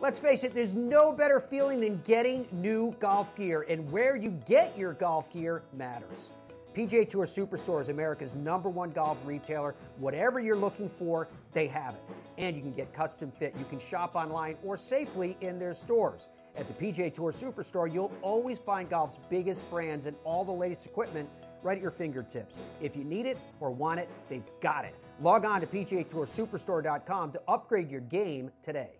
[0.00, 4.30] Let's face it, there's no better feeling than getting new golf gear, and where you
[4.48, 6.30] get your golf gear matters.
[6.74, 9.76] PGA Tour Superstore is America's number one golf retailer.
[9.98, 12.02] Whatever you're looking for, they have it.
[12.36, 13.54] And you can get custom fit.
[13.56, 16.28] You can shop online or safely in their stores.
[16.56, 20.86] At the PGA Tour Superstore, you'll always find golf's biggest brands and all the latest
[20.86, 21.28] equipment
[21.62, 22.56] right at your fingertips.
[22.80, 24.94] If you need it or want it, they've got it.
[25.20, 28.90] Log on to PGATourSuperstore.com to upgrade your game today.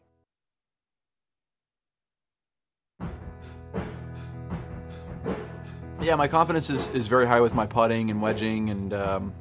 [6.02, 9.34] Yeah, my confidence is, is very high with my putting and wedging, and um,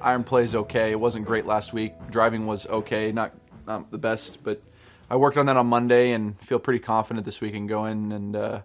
[0.00, 0.92] iron play is okay.
[0.92, 1.92] It wasn't great last week.
[2.10, 3.34] Driving was okay, not,
[3.66, 4.62] not the best, but
[5.10, 8.12] I worked on that on Monday and feel pretty confident this week and go in
[8.12, 8.60] and uh,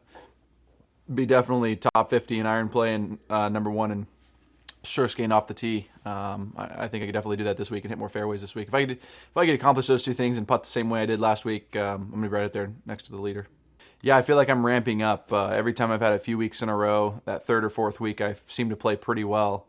[1.16, 4.08] be definitely top 50 in iron play and uh, number one in
[4.84, 5.88] sure skating off the tee.
[6.06, 8.42] Um, I, I, think I could definitely do that this week and hit more fairways
[8.42, 8.68] this week.
[8.68, 11.02] If I could, if I could accomplish those two things and putt the same way
[11.02, 13.48] I did last week, um, I'm gonna be right up there next to the leader.
[14.02, 15.32] Yeah, I feel like I'm ramping up.
[15.32, 18.02] Uh, every time I've had a few weeks in a row, that third or fourth
[18.02, 19.68] week, I seem to play pretty well.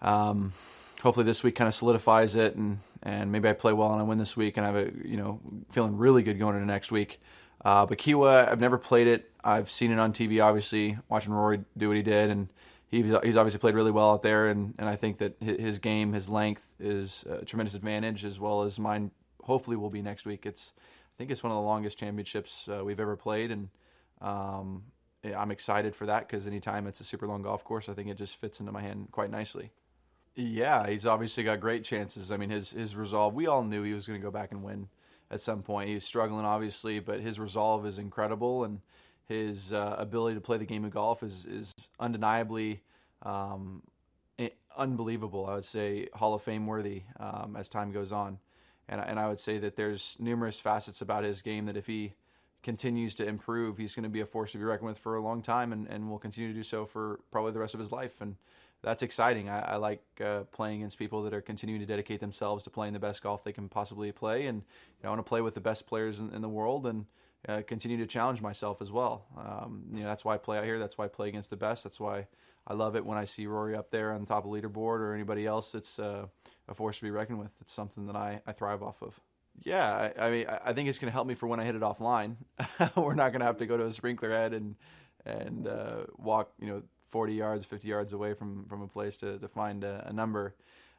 [0.00, 0.52] Um,
[1.00, 4.04] hopefully, this week kind of solidifies it, and and maybe I play well and I
[4.04, 5.40] win this week, and I have a you know
[5.72, 7.20] feeling really good going into next week.
[7.64, 9.31] Uh, but Kiawah, I've never played it.
[9.44, 12.48] I've seen it on TV, obviously, watching Rory do what he did, and
[12.88, 14.46] he's he's obviously played really well out there.
[14.46, 18.62] And, and I think that his game, his length, is a tremendous advantage, as well
[18.62, 19.10] as mine.
[19.42, 20.46] Hopefully, will be next week.
[20.46, 23.68] It's I think it's one of the longest championships uh, we've ever played, and
[24.20, 24.84] um,
[25.24, 28.16] I'm excited for that because anytime it's a super long golf course, I think it
[28.16, 29.72] just fits into my hand quite nicely.
[30.34, 32.30] Yeah, he's obviously got great chances.
[32.30, 33.34] I mean, his his resolve.
[33.34, 34.88] We all knew he was going to go back and win
[35.30, 35.88] at some point.
[35.88, 38.80] He's struggling, obviously, but his resolve is incredible, and
[39.28, 42.82] his uh, ability to play the game of golf is is undeniably
[43.22, 43.82] um,
[44.76, 45.46] unbelievable.
[45.46, 48.38] I would say Hall of Fame worthy um, as time goes on
[48.88, 52.14] and and I would say that there's numerous facets about his game that if he
[52.62, 55.22] continues to improve, he's going to be a force to be reckoned with for a
[55.22, 57.90] long time, and, and will continue to do so for probably the rest of his
[57.90, 58.20] life.
[58.20, 58.36] And
[58.82, 59.48] that's exciting.
[59.48, 62.92] I, I like uh, playing against people that are continuing to dedicate themselves to playing
[62.92, 65.54] the best golf they can possibly play, and you know, I want to play with
[65.54, 67.06] the best players in, in the world, and
[67.48, 69.26] uh, continue to challenge myself as well.
[69.36, 70.78] Um, you know, that's why I play out here.
[70.78, 71.84] That's why I play against the best.
[71.84, 72.26] That's why
[72.66, 75.46] I love it when I see Rory up there on top of leaderboard or anybody
[75.46, 75.74] else.
[75.74, 76.26] It's uh,
[76.68, 77.50] a force to be reckoned with.
[77.60, 79.18] It's something that I, I thrive off of.
[79.60, 81.74] Yeah, I, I mean, I think it's going to help me for when I hit
[81.74, 82.36] it offline.
[82.96, 84.76] We're not going to have to go to a sprinkler head and
[85.24, 89.38] and uh, walk, you know, 40 yards, 50 yards away from from a place to
[89.38, 90.54] to find a, a number.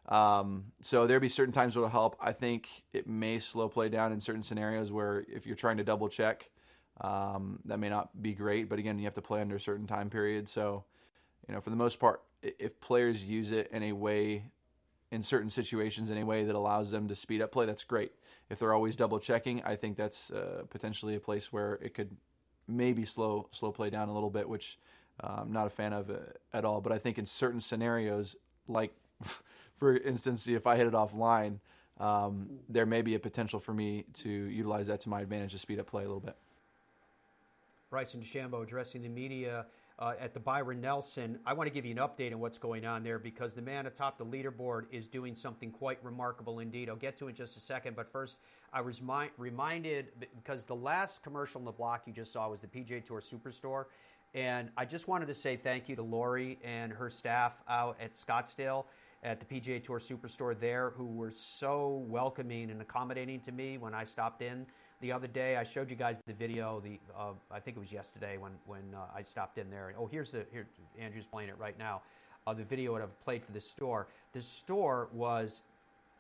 [0.10, 2.18] Um, so there'll be certain times it'll help.
[2.20, 5.84] I think it may slow play down in certain scenarios where if you're trying to
[5.84, 6.50] double check,
[7.02, 9.88] Um, that may not be great, but again, you have to play under a certain
[9.88, 10.48] time period.
[10.48, 10.86] So,
[11.48, 14.52] you know, for the most part, if players use it in a way,
[15.10, 18.12] in certain situations, in a way that allows them to speed up play, that's great.
[18.50, 22.16] If they're always double checking, I think that's uh, potentially a place where it could
[22.68, 24.78] maybe slow slow play down a little bit, which
[25.24, 26.18] uh, I'm not a fan of uh,
[26.58, 26.80] at all.
[26.80, 28.36] But I think in certain scenarios,
[28.68, 28.94] like
[29.78, 31.60] for instance, if I hit it offline,
[32.00, 35.60] um, there may be a potential for me to utilize that to my advantage to
[35.60, 36.36] speed up play a little bit.
[37.90, 39.68] Bryson DeChambeau addressing the media
[40.00, 41.38] uh, at the Byron Nelson.
[41.46, 43.86] I want to give you an update on what's going on there because the man
[43.86, 46.90] atop the leaderboard is doing something quite remarkable indeed.
[46.90, 48.40] I'll get to it in just a second, but first,
[48.74, 52.62] I was mi- reminded because the last commercial in the block you just saw was
[52.62, 53.86] the PGA Tour Superstore.
[54.34, 58.14] And I just wanted to say thank you to Lori and her staff out at
[58.14, 58.86] Scottsdale
[59.24, 63.94] at the PGA Tour Superstore there who were so welcoming and accommodating to me when
[63.94, 64.66] I stopped in
[65.00, 65.56] the other day.
[65.56, 66.82] I showed you guys the video.
[66.82, 69.94] The uh, I think it was yesterday when when uh, I stopped in there.
[69.98, 70.68] Oh, here's the here
[71.00, 72.02] Andrew's playing it right now.
[72.46, 74.08] Uh, the video that I've played for the store.
[74.34, 75.64] The store was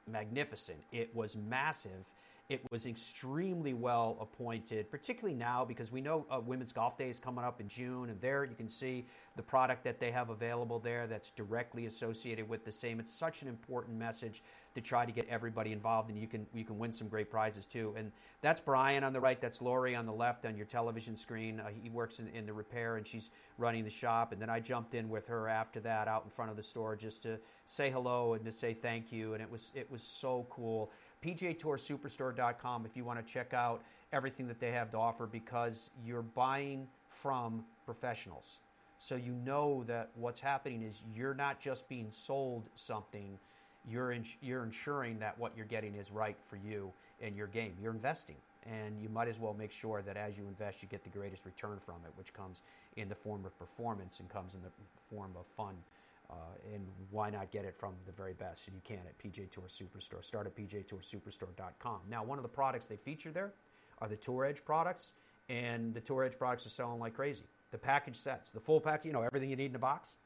[0.07, 0.79] magnificent.
[0.91, 2.13] It was massive
[2.49, 7.17] it was extremely well appointed, particularly now because we know uh, Women's Golf Day is
[7.17, 9.05] coming up in June, and there you can see
[9.37, 12.99] the product that they have available there that's directly associated with the same.
[12.99, 14.43] It's such an important message
[14.75, 17.65] to try to get everybody involved, and you can you can win some great prizes
[17.65, 17.93] too.
[17.97, 21.61] And that's Brian on the right, that's Lori on the left on your television screen.
[21.61, 24.33] Uh, he works in, in the repair, and she's running the shop.
[24.33, 26.97] And then I jumped in with her after that out in front of the store
[26.97, 30.45] just to say hello and to say thank you, and it was it was so
[30.49, 30.91] cool.
[31.24, 36.21] PGATourSuperstore.com if you want to check out everything that they have to offer because you're
[36.21, 38.59] buying from professionals.
[38.99, 43.38] So you know that what's happening is you're not just being sold something,
[43.89, 47.74] you're, ins- you're ensuring that what you're getting is right for you and your game.
[47.82, 48.38] You're investing.
[48.65, 51.45] And you might as well make sure that as you invest, you get the greatest
[51.45, 52.61] return from it, which comes
[52.95, 54.71] in the form of performance and comes in the
[55.13, 55.76] form of fun.
[56.34, 58.67] Uh, and why not get it from the very best?
[58.67, 60.23] And you can at PGA Tour Superstore.
[60.23, 61.99] Start at PGATourSuperstore.com.
[62.09, 63.51] Now, one of the products they feature there
[63.99, 65.13] are the Tour Edge products,
[65.47, 67.43] and the Tour Edge products are selling like crazy.
[67.71, 70.17] The package sets, the full package, you know, everything you need in a box.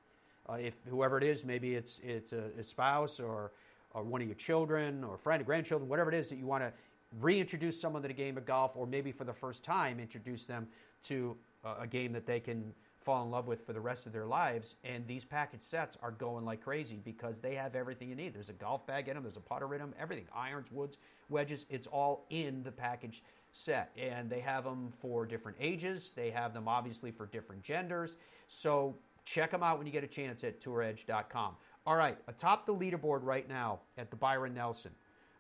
[0.50, 3.52] Uh, if whoever it is, maybe it's it's a, a spouse or
[3.94, 6.64] or one of your children or friend, or grandchildren, whatever it is that you want
[6.64, 6.72] to
[7.20, 10.68] reintroduce someone to the game of golf, or maybe for the first time introduce them
[11.04, 11.36] to
[11.80, 12.74] a game that they can
[13.08, 14.76] fall in love with for the rest of their lives.
[14.84, 18.34] And these package sets are going like crazy because they have everything you need.
[18.34, 20.98] There's a golf bag in them, there's a putter in them, everything irons, woods,
[21.30, 21.66] wedges.
[21.70, 23.92] It's all in the package set.
[23.98, 28.18] And they have them for different ages, they have them obviously for different genders.
[28.48, 31.56] So check them out when you get a chance at touredge.com.
[31.86, 34.92] All right, atop the leaderboard right now at the Byron Nelson,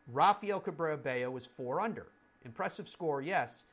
[0.07, 2.07] Rafael Cabrera Bello is four under.
[2.45, 3.65] Impressive score, yes.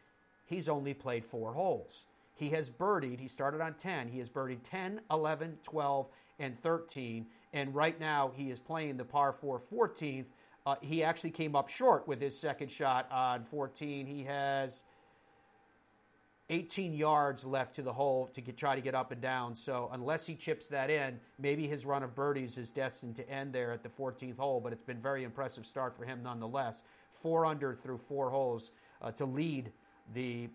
[0.47, 2.07] He's only played four holes.
[2.35, 4.09] He has birdied, he started on 10.
[4.09, 6.09] He has birdied 10, 11, 12,
[6.39, 7.27] and 13.
[7.53, 10.27] And right now he is playing the par 4 14th.
[10.67, 14.07] Uh, he actually came up short with his second shot on 14.
[14.07, 14.85] He has
[16.51, 19.55] 18 yards left to the hole to get, try to get up and down.
[19.55, 23.53] So unless he chips that in, maybe his run of birdies is destined to end
[23.53, 24.61] there at the 14th hole.
[24.61, 26.83] But it's been very impressive start for him nonetheless.
[27.13, 29.71] Four under through four holes uh, to lead
[30.13, 30.49] the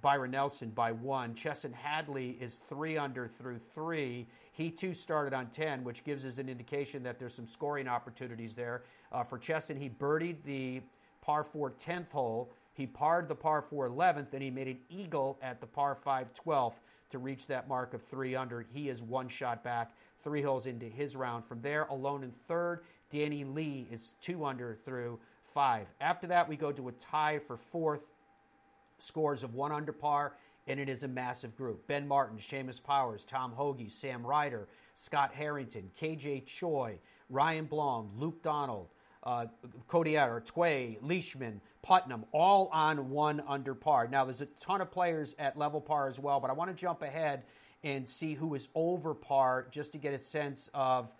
[0.00, 1.34] Byron Nelson by one.
[1.34, 4.26] Chesson Hadley is three under through three.
[4.52, 8.54] He too started on 10, which gives us an indication that there's some scoring opportunities
[8.54, 8.82] there.
[9.12, 10.82] Uh, for Chesson, he birdied the
[11.20, 12.52] par 4 10th hole.
[12.72, 16.32] He parred the par 4 11th, and he made an eagle at the par 5
[16.34, 16.80] 12th
[17.10, 18.64] to reach that mark of three under.
[18.72, 19.92] He is one shot back,
[20.22, 21.44] three holes into his round.
[21.44, 25.88] From there, alone in third, Danny Lee is two under through five.
[26.00, 28.02] After that, we go to a tie for fourth
[29.02, 30.34] scores of one under par,
[30.66, 31.86] and it is a massive group.
[31.86, 36.98] Ben Martin, Seamus Powers, Tom Hoge, Sam Ryder, Scott Harrington, KJ Choi,
[37.28, 38.88] Ryan Blaum, Luke Donald,
[39.22, 39.46] uh,
[39.88, 44.08] Codier, Tway, Leishman, Putnam, all on one under par.
[44.08, 46.76] Now, there's a ton of players at level par as well, but I want to
[46.76, 47.44] jump ahead
[47.82, 51.12] and see who is over par just to get a sense of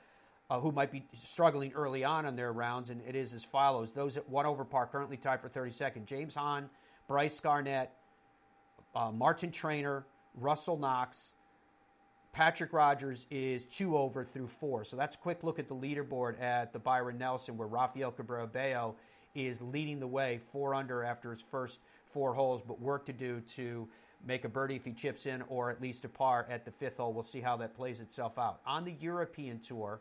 [0.51, 3.93] uh, who might be struggling early on in their rounds, and it is as follows.
[3.93, 6.07] Those at one over par currently tied for 32nd.
[6.07, 6.68] James Hahn,
[7.11, 7.91] Bryce Garnett,
[8.95, 10.07] uh, Martin Trainer,
[10.37, 11.33] Russell Knox,
[12.33, 14.85] Patrick Rodgers is two over through four.
[14.85, 18.47] So that's a quick look at the leaderboard at the Byron Nelson, where Rafael Cabrera
[18.47, 18.95] Bello
[19.35, 21.81] is leading the way, four under after his first
[22.13, 23.89] four holes, but work to do to
[24.25, 26.99] make a birdie if he chips in, or at least a par at the fifth
[26.99, 27.13] hole.
[27.13, 28.61] We'll see how that plays itself out.
[28.65, 30.01] On the European Tour,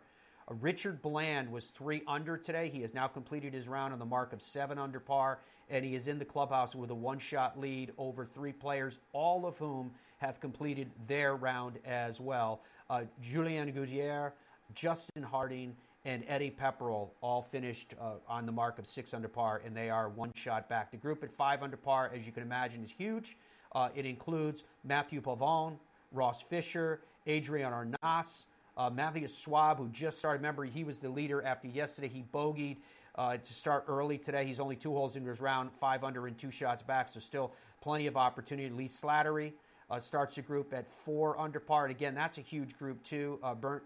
[0.50, 2.70] Richard Bland was three under today.
[2.70, 5.39] He has now completed his round on the mark of seven under par,
[5.70, 9.45] and he is in the clubhouse with a one shot lead over three players, all
[9.45, 12.62] of whom have completed their round as well.
[12.89, 14.32] Uh, Gaudier,
[14.74, 15.76] Justin Harding,
[16.06, 19.89] and Eddie Pepperell all finished uh, on the mark of six under par, and they
[19.89, 20.89] are one shot back.
[20.91, 23.38] The group at five under par, as you can imagine, is huge.
[23.76, 25.78] Uh, it includes Matthew Pavon,
[26.12, 28.47] Ross Fisher, Adrian Arnaus,
[28.80, 30.38] uh, Matthias Schwab, who just started.
[30.38, 32.07] Remember, he was the leader after yesterday.
[32.07, 32.77] He bogeyed
[33.15, 34.45] uh, to start early today.
[34.45, 37.51] He's only two holes into his round, five under and two shots back, so still
[37.82, 38.69] plenty of opportunity.
[38.69, 39.51] Lee Slattery
[39.91, 41.86] uh, starts the group at four under par.
[41.86, 43.38] And again, that's a huge group, too.
[43.43, 43.82] Uh, Bernd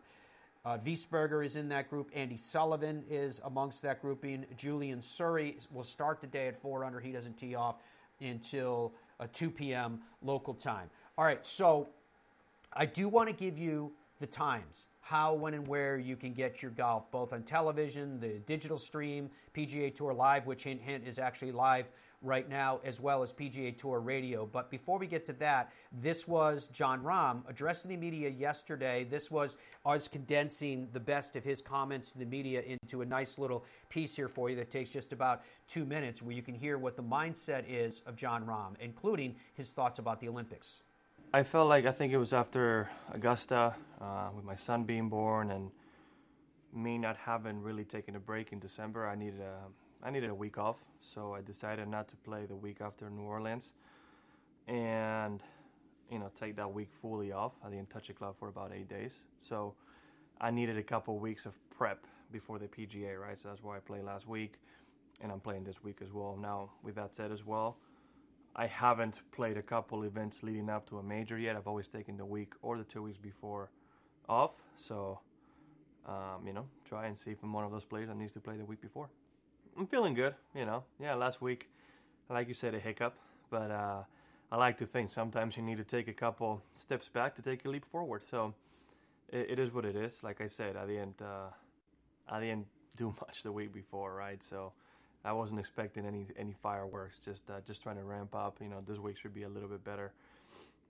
[0.63, 2.11] uh, Wiesberger is in that group.
[2.13, 4.45] Andy Sullivan is amongst that grouping.
[4.55, 6.99] Julian Suri will start the day at four under.
[6.99, 7.77] He doesn't tee off
[8.21, 10.01] until uh, 2 p.m.
[10.21, 10.89] local time.
[11.17, 11.89] All right, so
[12.71, 13.91] I do want to give you
[14.23, 18.39] the times how, when, and where you can get your golf, both on television, the
[18.45, 21.89] digital stream, PGA Tour Live, which hint, hint is actually live
[22.21, 24.45] right now, as well as PGA Tour Radio.
[24.45, 29.03] But before we get to that, this was Jon Rahm addressing the media yesterday.
[29.03, 33.37] This was us condensing the best of his comments to the media into a nice
[33.37, 36.77] little piece here for you that takes just about two minutes, where you can hear
[36.77, 40.81] what the mindset is of Jon Rahm, including his thoughts about the Olympics.
[41.35, 45.49] I felt like I think it was after Augusta, uh, with my son being born
[45.49, 45.71] and
[46.71, 49.07] me not having really taken a break in December.
[49.07, 52.55] I needed a I needed a week off, so I decided not to play the
[52.55, 53.73] week after New Orleans,
[54.67, 55.41] and
[56.11, 57.53] you know take that week fully off.
[57.65, 59.73] I didn't touch a club for about eight days, so
[60.39, 63.39] I needed a couple weeks of prep before the PGA, right?
[63.41, 64.59] So that's why I played last week,
[65.19, 66.37] and I'm playing this week as well.
[66.39, 67.77] Now, with that said, as well.
[68.55, 71.55] I haven't played a couple events leading up to a major yet.
[71.55, 73.71] I've always taken the week or the two weeks before
[74.29, 74.51] off.
[74.77, 75.19] So,
[76.07, 78.39] um, you know, try and see if I'm one of those players that needs to
[78.39, 79.09] play the week before.
[79.77, 80.83] I'm feeling good, you know.
[80.99, 81.69] Yeah, last week,
[82.29, 83.15] like you said, a hiccup,
[83.49, 84.03] but uh,
[84.51, 87.65] I like to think sometimes you need to take a couple steps back to take
[87.65, 88.21] a leap forward.
[88.29, 88.53] So,
[89.29, 90.21] it, it is what it is.
[90.23, 91.49] Like I said, I didn't, uh,
[92.29, 94.41] I didn't do much the week before, right?
[94.43, 94.73] So
[95.25, 97.19] I wasn't expecting any any fireworks.
[97.19, 98.57] Just uh, just trying to ramp up.
[98.61, 100.11] You know, this week should be a little bit better.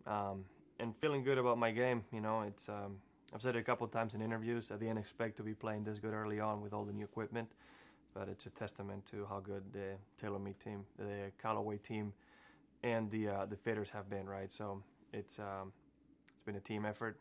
[0.07, 0.43] Um,
[0.79, 2.03] and feeling good about my game.
[2.11, 2.97] You know, it's um,
[3.33, 4.71] I've said it a couple times in interviews.
[4.71, 7.49] I didn't expect to be playing this good early on with all the new equipment,
[8.13, 12.11] but it's a testament to how good the TaylorMade team, the Callaway team,
[12.83, 14.27] and the uh, the fitters have been.
[14.27, 14.81] Right, so
[15.13, 15.71] it's um,
[16.27, 17.19] it's been a team effort.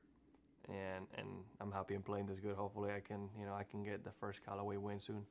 [0.68, 1.26] And, and
[1.60, 2.54] I'm happy in playing this good.
[2.54, 5.26] Hopefully, I can you know I can get the first Callaway win soon.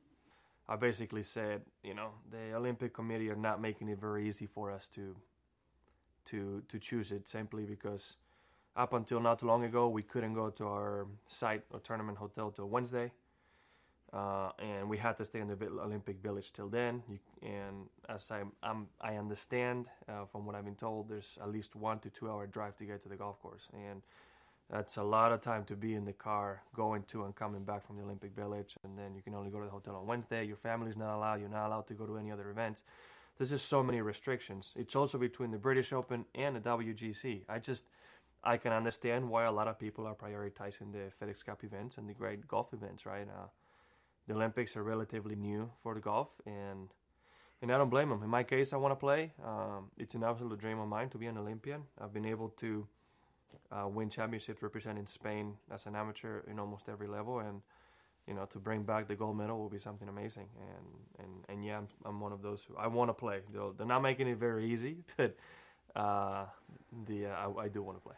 [0.69, 4.71] I basically said, you know, the Olympic Committee are not making it very easy for
[4.71, 5.15] us to
[6.25, 8.15] to to choose it simply because
[8.75, 12.51] up until not too long ago we couldn't go to our site or tournament hotel
[12.51, 13.11] till Wednesday,
[14.13, 17.03] uh, and we had to stay in the Olympic Village till then.
[17.09, 21.51] You, and as I I'm, i understand uh, from what I've been told, there's at
[21.51, 24.01] least one to two hour drive to get to the golf course, and
[24.71, 27.85] that's a lot of time to be in the car going to and coming back
[27.85, 30.45] from the Olympic Village, and then you can only go to the hotel on Wednesday.
[30.45, 31.41] Your family's not allowed.
[31.41, 32.83] You're not allowed to go to any other events.
[33.37, 34.71] There's just so many restrictions.
[34.77, 37.41] It's also between the British Open and the WGC.
[37.49, 37.87] I just
[38.45, 42.07] I can understand why a lot of people are prioritizing the FedEx Cup events and
[42.07, 43.27] the great golf events, right?
[43.27, 43.47] Uh,
[44.27, 46.87] the Olympics are relatively new for the golf, and
[47.61, 48.23] and I don't blame them.
[48.23, 49.33] In my case, I want to play.
[49.45, 51.83] Um, it's an absolute dream of mine to be an Olympian.
[51.99, 52.87] I've been able to
[53.71, 57.61] uh, win championships representing Spain as an amateur in almost every level, and
[58.27, 60.47] you know to bring back the gold medal will be something amazing.
[60.59, 63.39] And and and yeah, I'm, I'm one of those who I want to play.
[63.53, 65.35] They're, they're not making it very easy, but
[65.95, 66.45] uh,
[67.07, 68.15] the uh, I, I do want to play.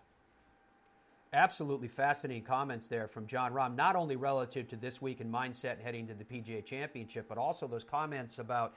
[1.34, 5.82] Absolutely fascinating comments there from Jon Rahm, not only relative to this week and mindset
[5.82, 8.76] heading to the PGA Championship, but also those comments about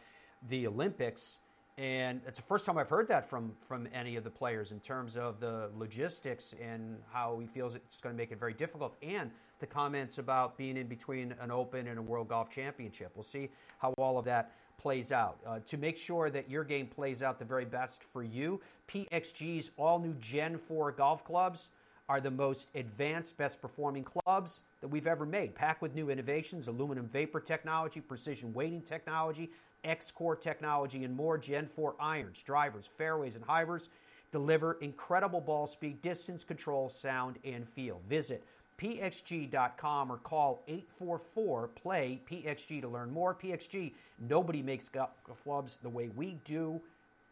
[0.48, 1.40] the Olympics
[1.78, 4.80] and it's the first time I've heard that from from any of the players in
[4.80, 8.96] terms of the logistics and how he feels it's going to make it very difficult,
[9.02, 13.12] and the comments about being in between an Open and a World Golf Championship.
[13.14, 15.38] We'll see how all of that plays out.
[15.46, 19.70] Uh, to make sure that your game plays out the very best for you, PXG's
[19.76, 21.70] all new Gen 4 golf clubs
[22.08, 25.54] are the most advanced, best performing clubs that we've ever made.
[25.54, 29.50] Packed with new innovations, aluminum vapor technology, precision weighting technology,
[29.86, 33.88] X Core technology, and more Gen 4 irons, drivers, fairways, and hybrids
[34.32, 38.00] deliver incredible ball speed, distance control, sound, and feel.
[38.08, 38.44] Visit
[38.78, 43.34] pxg.com or call 844 play PXG to learn more.
[43.34, 43.92] PXG,
[44.28, 45.10] nobody makes golf
[45.42, 46.80] clubs the way we do,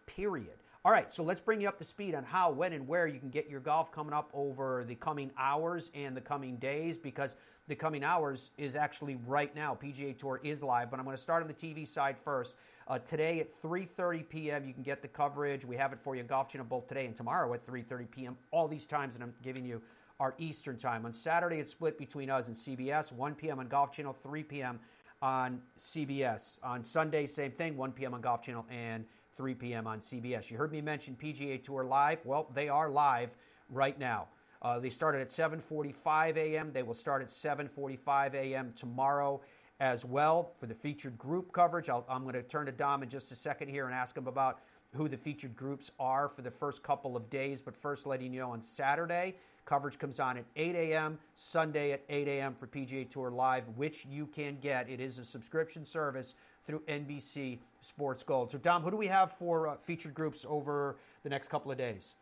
[0.06, 0.56] period.
[0.86, 3.18] All right, so let's bring you up to speed on how, when, and where you
[3.18, 7.36] can get your golf coming up over the coming hours and the coming days because
[7.68, 9.74] the coming hours is actually right now.
[9.82, 12.56] PGA Tour is live, but I'm going to start on the TV side first.
[12.86, 14.66] Uh, today at 3:30 p.m.
[14.66, 15.64] you can get the coverage.
[15.64, 18.36] We have it for you Golf Channel both today and tomorrow at 3:30 p.m.
[18.50, 19.80] All these times that I'm giving you
[20.20, 21.06] are Eastern time.
[21.06, 23.10] On Saturday it's split between us and CBS.
[23.10, 23.58] 1 p.m.
[23.58, 24.80] on Golf Channel, 3 p.m.
[25.22, 26.58] on CBS.
[26.62, 27.74] On Sunday, same thing.
[27.78, 28.12] 1 p.m.
[28.12, 29.06] on Golf Channel and
[29.36, 29.86] 3 p.m.
[29.86, 30.50] on CBS.
[30.50, 32.20] You heard me mention PGA Tour Live.
[32.24, 33.36] Well, they are live
[33.70, 34.28] right now.
[34.62, 36.72] Uh, they started at 7:45 a.m.
[36.72, 38.72] They will start at 7:45 a.m.
[38.74, 39.40] tomorrow
[39.80, 41.88] as well for the featured group coverage.
[41.88, 44.26] i am going to turn to Dom in just a second here and ask him
[44.26, 44.60] about
[44.94, 47.60] who the featured groups are for the first couple of days.
[47.60, 49.34] But first, letting you know on Saturday,
[49.64, 52.54] coverage comes on at 8 a.m., Sunday at 8 a.m.
[52.54, 54.88] for PGA Tour Live, which you can get.
[54.88, 56.36] It is a subscription service
[56.66, 58.50] through NBC Sports Gold.
[58.50, 61.78] So, Dom, who do we have for uh, featured groups over the next couple of
[61.78, 62.14] days?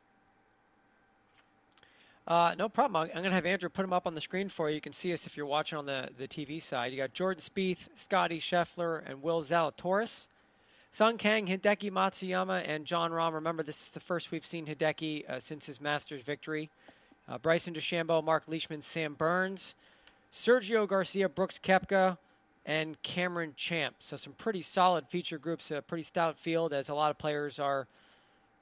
[2.26, 3.02] Uh, no problem.
[3.02, 4.76] I'm going to have Andrew put them up on the screen for you.
[4.76, 6.92] You can see us if you're watching on the, the TV side.
[6.92, 10.26] You got Jordan Spieth, Scotty Scheffler, and Will Zalatoris.
[10.92, 13.32] Sung Kang, Hideki Matsuyama, and Jon Rahm.
[13.32, 16.70] Remember, this is the first we've seen Hideki uh, since his Masters victory.
[17.28, 19.74] Uh, Bryson DeChambeau, Mark Leishman, Sam Burns,
[20.34, 22.18] Sergio Garcia, Brooks Koepka,
[22.64, 23.96] and Cameron Champ.
[24.00, 27.58] So some pretty solid feature groups, a pretty stout field as a lot of players
[27.58, 27.88] are–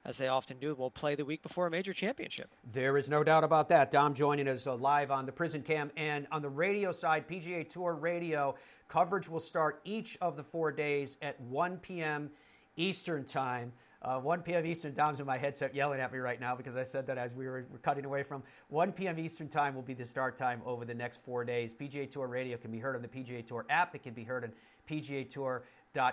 [0.04, 2.50] as they often do, will play the week before a major championship.
[2.72, 3.90] There is no doubt about that.
[3.90, 5.90] Dom joining us uh, live on the prison cam.
[5.96, 8.54] And on the radio side, PGA Tour Radio
[8.88, 12.30] coverage will start each of the four days at 1 p.m.
[12.76, 13.72] Eastern Time.
[14.02, 14.64] Uh, 1 p.m.
[14.64, 17.34] Eastern, Dom's in my headset yelling at me right now because I said that as
[17.34, 19.18] we were, were cutting away from 1 p.m.
[19.18, 21.74] Eastern Time will be the start time over the next four days.
[21.74, 23.94] PGA Tour Radio can be heard on the PGA Tour app.
[23.94, 24.52] It can be heard on
[24.88, 25.64] PGA Tour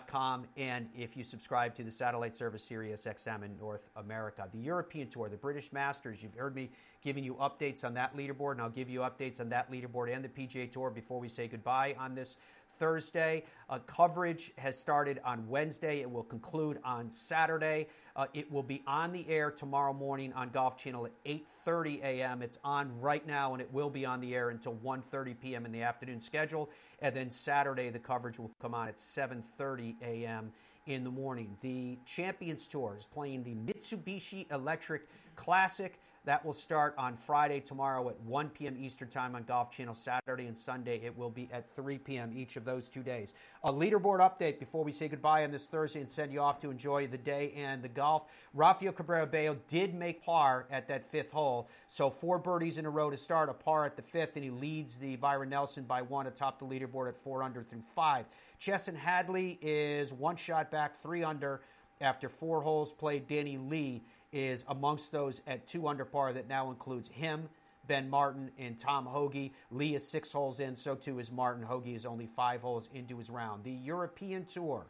[0.07, 4.49] Com, and if you subscribe to the satellite service Sirius XM in North America.
[4.51, 6.71] The European Tour, the British Masters, you've heard me
[7.03, 10.25] giving you updates on that leaderboard, and I'll give you updates on that leaderboard and
[10.25, 12.37] the PGA Tour before we say goodbye on this
[12.79, 13.43] Thursday.
[13.69, 16.01] Uh, coverage has started on Wednesday.
[16.01, 17.87] It will conclude on Saturday.
[18.15, 22.41] Uh, it will be on the air tomorrow morning on Golf Channel at 8:30 a.m.
[22.41, 25.65] It's on right now, and it will be on the air until 1:30 p.m.
[25.65, 26.69] in the afternoon schedule.
[26.99, 30.51] And then Saturday, the coverage will come on at 7:30 a.m.
[30.85, 31.57] in the morning.
[31.61, 35.99] The Champions Tour is playing the Mitsubishi Electric Classic.
[36.27, 38.75] That will start on Friday tomorrow at 1 p.m.
[38.77, 39.93] Eastern Time on Golf Channel.
[39.93, 42.33] Saturday and Sunday it will be at 3 p.m.
[42.35, 43.33] each of those two days.
[43.63, 46.69] A leaderboard update before we say goodbye on this Thursday and send you off to
[46.69, 48.25] enjoy the day and the golf.
[48.53, 52.89] Rafael Cabrera Bello did make par at that fifth hole, so four birdies in a
[52.89, 56.01] row to start, a par at the fifth, and he leads the Byron Nelson by
[56.01, 58.25] one atop the leaderboard at four under through five.
[58.59, 61.61] Chesson Hadley is one shot back, three under
[62.01, 63.27] after four holes played.
[63.27, 67.49] Danny Lee is amongst those at two under par that now includes him,
[67.87, 69.51] Ben Martin, and Tom Hoge.
[69.71, 71.63] Lee is six holes in, so too is Martin.
[71.63, 73.63] Hoge is only five holes into his round.
[73.63, 74.87] The European Tour.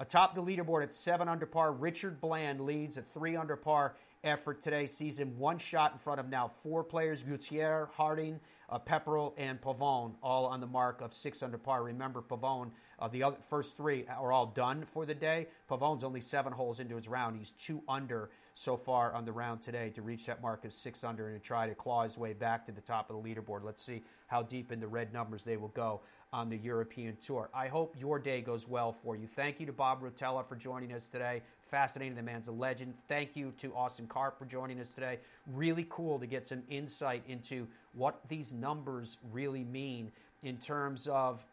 [0.00, 4.62] Atop the leaderboard at seven under par, Richard Bland leads a three under par effort
[4.62, 4.86] today.
[4.86, 8.38] Sees him one shot in front of now four players Gutierrez, Harding,
[8.70, 11.82] uh, Pepperell, and Pavon, all on the mark of six under par.
[11.82, 15.48] Remember, Pavon, uh, the other, first three are all done for the day.
[15.68, 17.36] Pavon's only seven holes into his round.
[17.36, 21.04] He's two under so far on the round today to reach that mark of six
[21.04, 23.62] under and try to claw his way back to the top of the leaderboard.
[23.62, 26.00] Let's see how deep in the red numbers they will go
[26.32, 27.48] on the European Tour.
[27.54, 29.28] I hope your day goes well for you.
[29.28, 31.42] Thank you to Bob Rotella for joining us today.
[31.70, 32.16] Fascinating.
[32.16, 32.94] The man's a legend.
[33.06, 35.20] Thank you to Austin Karp for joining us today.
[35.54, 40.10] Really cool to get some insight into what these numbers really mean
[40.42, 41.44] in terms of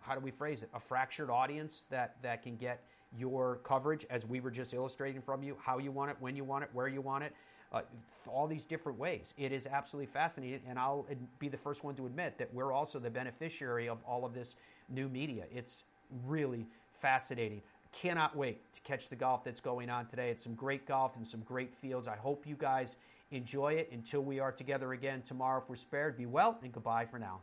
[0.00, 0.70] how do we phrase it?
[0.74, 2.82] A fractured audience that, that can get
[3.16, 6.44] your coverage as we were just illustrating from you, how you want it, when you
[6.44, 7.32] want it, where you want it.
[7.70, 7.82] Uh,
[8.26, 9.34] all these different ways.
[9.36, 11.06] It is absolutely fascinating, and I'll
[11.38, 14.56] be the first one to admit that we're also the beneficiary of all of this
[14.88, 15.44] new media.
[15.54, 15.84] It's
[16.26, 16.66] really
[17.00, 17.60] fascinating.
[17.92, 20.30] Cannot wait to catch the golf that's going on today.
[20.30, 22.08] It's some great golf and some great fields.
[22.08, 22.96] I hope you guys
[23.30, 26.16] enjoy it until we are together again tomorrow if we're spared.
[26.16, 27.40] Be well, and goodbye for now.